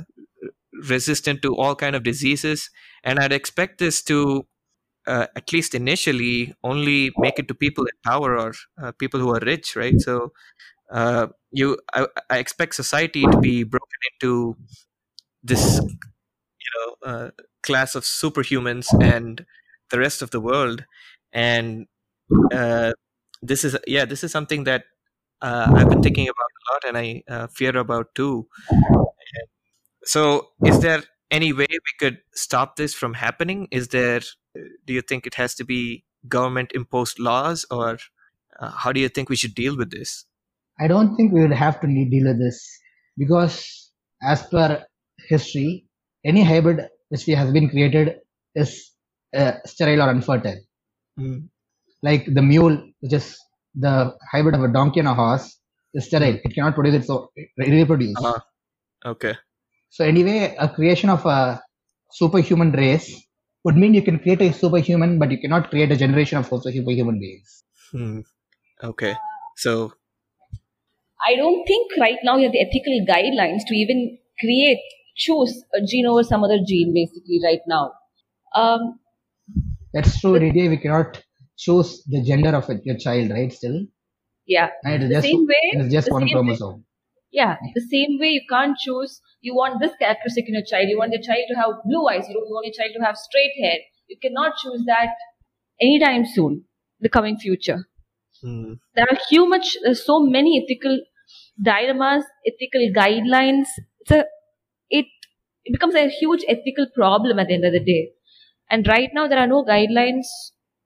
[0.87, 2.69] resistant to all kind of diseases,
[3.03, 4.47] and I'd expect this to
[5.07, 9.29] uh, at least initially only make it to people in power or uh, people who
[9.35, 9.99] are rich, right?
[9.99, 10.31] So
[10.91, 14.55] uh, you, I, I, expect society to be broken into
[15.43, 17.29] this, you know, uh,
[17.63, 19.45] class of superhumans and
[19.89, 20.85] the rest of the world,
[21.31, 21.87] and
[22.51, 22.93] uh,
[23.41, 24.85] this is yeah, this is something that
[25.41, 28.47] uh, I've been thinking about a lot, and I fear about too.
[30.05, 31.03] So, is there
[31.33, 33.67] any way we could stop this from happening?
[33.71, 34.21] Is there,
[34.85, 37.97] do you think it has to be government imposed laws, or
[38.59, 40.25] uh, how do you think we should deal with this?
[40.79, 42.57] I don't think we would have to deal with this
[43.17, 44.83] because, as per
[45.27, 45.85] history,
[46.25, 48.15] any hybrid which has been created
[48.55, 48.91] is
[49.35, 50.61] uh, sterile or unfertile.
[51.19, 51.49] Mm.
[52.01, 53.37] Like the mule, which is
[53.75, 55.59] the hybrid of a donkey and a horse,
[55.93, 56.37] is sterile.
[56.43, 57.27] It cannot produce its own,
[57.57, 58.15] reproduce.
[58.17, 58.39] Uh-huh.
[59.05, 59.35] Okay.
[59.95, 61.61] So anyway, a creation of a
[62.09, 63.27] superhuman race
[63.63, 66.71] would mean you can create a superhuman, but you cannot create a generation of also
[66.71, 67.63] superhuman beings.
[67.91, 68.21] Hmm.
[68.83, 69.13] Okay.
[69.55, 69.93] So
[71.27, 74.79] I don't think right now you have the ethical guidelines to even create,
[75.15, 77.91] choose a gene over some other gene, basically, right now.
[78.55, 78.99] Um,
[79.93, 80.71] That's true, Lydia.
[80.71, 81.21] We cannot
[81.55, 83.53] choose the gender of your child, right?
[83.53, 83.85] Still.
[84.47, 84.71] Yeah.
[84.83, 85.03] Right?
[85.03, 86.77] It's just, same way, it's just one chromosome.
[86.77, 86.83] Way
[87.33, 90.99] yeah, the same way you can't choose, you want this characteristic in your child, you
[90.99, 93.77] want your child to have blue eyes, you want your child to have straight hair.
[94.07, 95.09] You cannot choose that
[95.81, 96.65] anytime soon,
[96.99, 97.87] the coming future.
[98.41, 98.73] Hmm.
[98.95, 100.99] There are huge so many ethical
[101.61, 103.65] dilemmas, ethical guidelines.
[104.01, 104.25] It's a,
[104.91, 105.05] it,
[105.65, 108.11] it becomes a huge ethical problem at the end of the day.
[108.69, 110.27] And right now there are no guidelines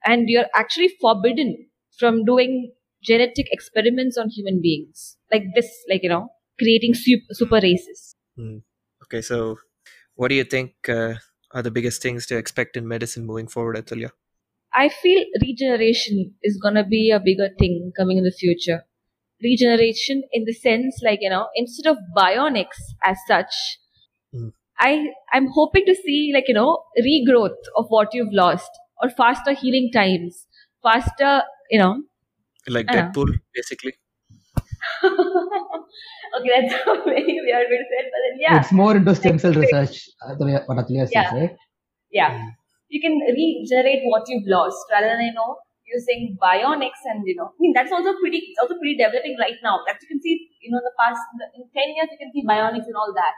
[0.06, 1.68] and you're actually forbidden
[2.00, 2.72] from doing
[3.04, 6.30] genetic experiments on human beings like this, like, you know,
[6.60, 8.16] creating super, races.
[8.38, 8.62] Mm.
[9.04, 9.58] Okay, so
[10.16, 11.16] what do you think uh,
[11.52, 14.12] are the biggest things to expect in medicine moving forward, Atthulyaa?
[14.74, 18.84] I feel regeneration is going to be a bigger thing coming in the future.
[19.42, 23.54] Regeneration in the sense, like, you know, instead of bionics as such,
[24.34, 24.52] mm.
[24.80, 28.70] I, I'm hoping to see, like, you know, regrowth of what you've lost
[29.02, 30.46] or faster healing times,
[30.84, 32.04] faster, you know.
[32.68, 33.38] Like Deadpool, know.
[33.56, 33.94] basically.
[36.38, 38.60] okay, that's a very weird way to say it, but then yeah.
[38.60, 41.34] It's more into stem cell research, what Atthulyaa says, yeah.
[41.34, 41.56] right?
[42.12, 42.50] Yeah.
[42.90, 47.48] You can regenerate what you've lost rather than, you know, using bionics and, you know,
[47.48, 49.80] I mean, that's also pretty, it's also pretty developing right now.
[49.88, 51.20] As you can see, you know, in the past,
[51.56, 53.36] in 10 years, you can see bionics and all that.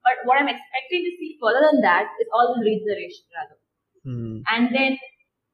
[0.00, 3.58] But what I'm expecting to see further than that is all the regeneration rather.
[4.00, 4.40] Mm.
[4.48, 4.96] And then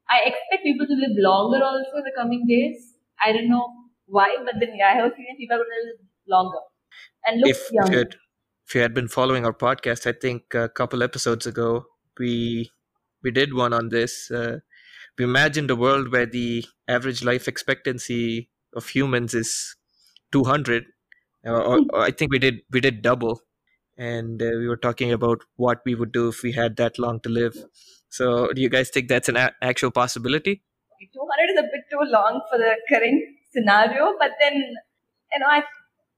[0.07, 2.95] I expect people to live longer also in the coming days.
[3.19, 3.67] I don't know
[4.07, 5.99] why, but then yeah, I have a feeling people are going to live
[6.29, 6.59] longer
[7.25, 7.91] and look if young.
[7.91, 8.15] You had,
[8.67, 11.85] if you had been following our podcast, I think a couple episodes ago
[12.19, 12.71] we
[13.23, 14.29] we did one on this.
[14.31, 14.59] Uh,
[15.17, 19.75] we imagined a world where the average life expectancy of humans is
[20.31, 20.85] 200
[21.43, 23.41] or, or, or I think we did we did double
[23.97, 27.19] and uh, we were talking about what we would do if we had that long
[27.21, 27.55] to live.
[28.09, 30.63] So, do you guys think that's an a- actual possibility?
[31.13, 33.21] 200 is a bit too long for the current
[33.51, 35.63] scenario, but then, you know, I,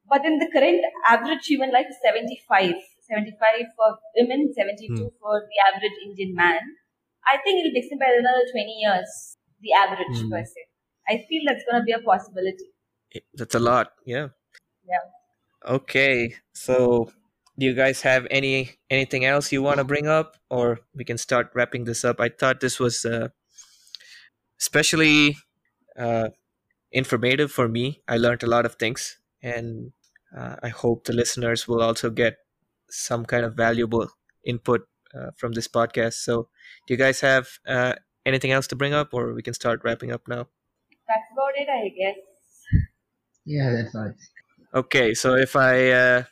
[0.10, 2.74] but in the current average human life is 75.
[3.10, 5.08] 75 for women, 72 hmm.
[5.20, 6.60] for the average Indian man.
[7.26, 10.32] I think it'll be by another 20 years, the average hmm.
[10.32, 10.62] per se.
[11.08, 12.70] I feel that's going to be a possibility.
[13.34, 14.28] That's a lot, yeah.
[14.88, 15.74] Yeah.
[15.74, 17.12] Okay, so
[17.58, 21.18] do you guys have any anything else you want to bring up, or we can
[21.18, 22.22] start wrapping this up?
[22.22, 23.30] I thought this was uh,
[24.60, 25.38] especially
[25.98, 26.30] uh,
[26.92, 28.02] informative for me.
[28.08, 29.92] I learned a lot of things, and
[30.36, 32.38] uh, I hope the listeners will also get
[32.90, 34.10] some kind of valuable
[34.46, 36.14] input uh, from this podcast.
[36.14, 36.50] So,
[36.88, 40.12] do you guys have uh, anything else to bring up, or we can start wrapping
[40.12, 40.48] up now?
[41.08, 42.18] That's about it, I guess.
[43.46, 44.14] Yeah, that's right.
[44.74, 46.24] Okay, so if I uh,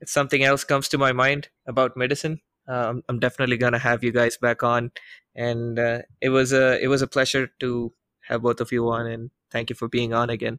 [0.00, 4.12] if something else comes to my mind about medicine, I'm, I'm definitely gonna have you
[4.12, 4.92] guys back on,
[5.34, 7.92] and uh, it was a it was a pleasure to
[8.28, 10.58] have both of you on, and thank you for being on again.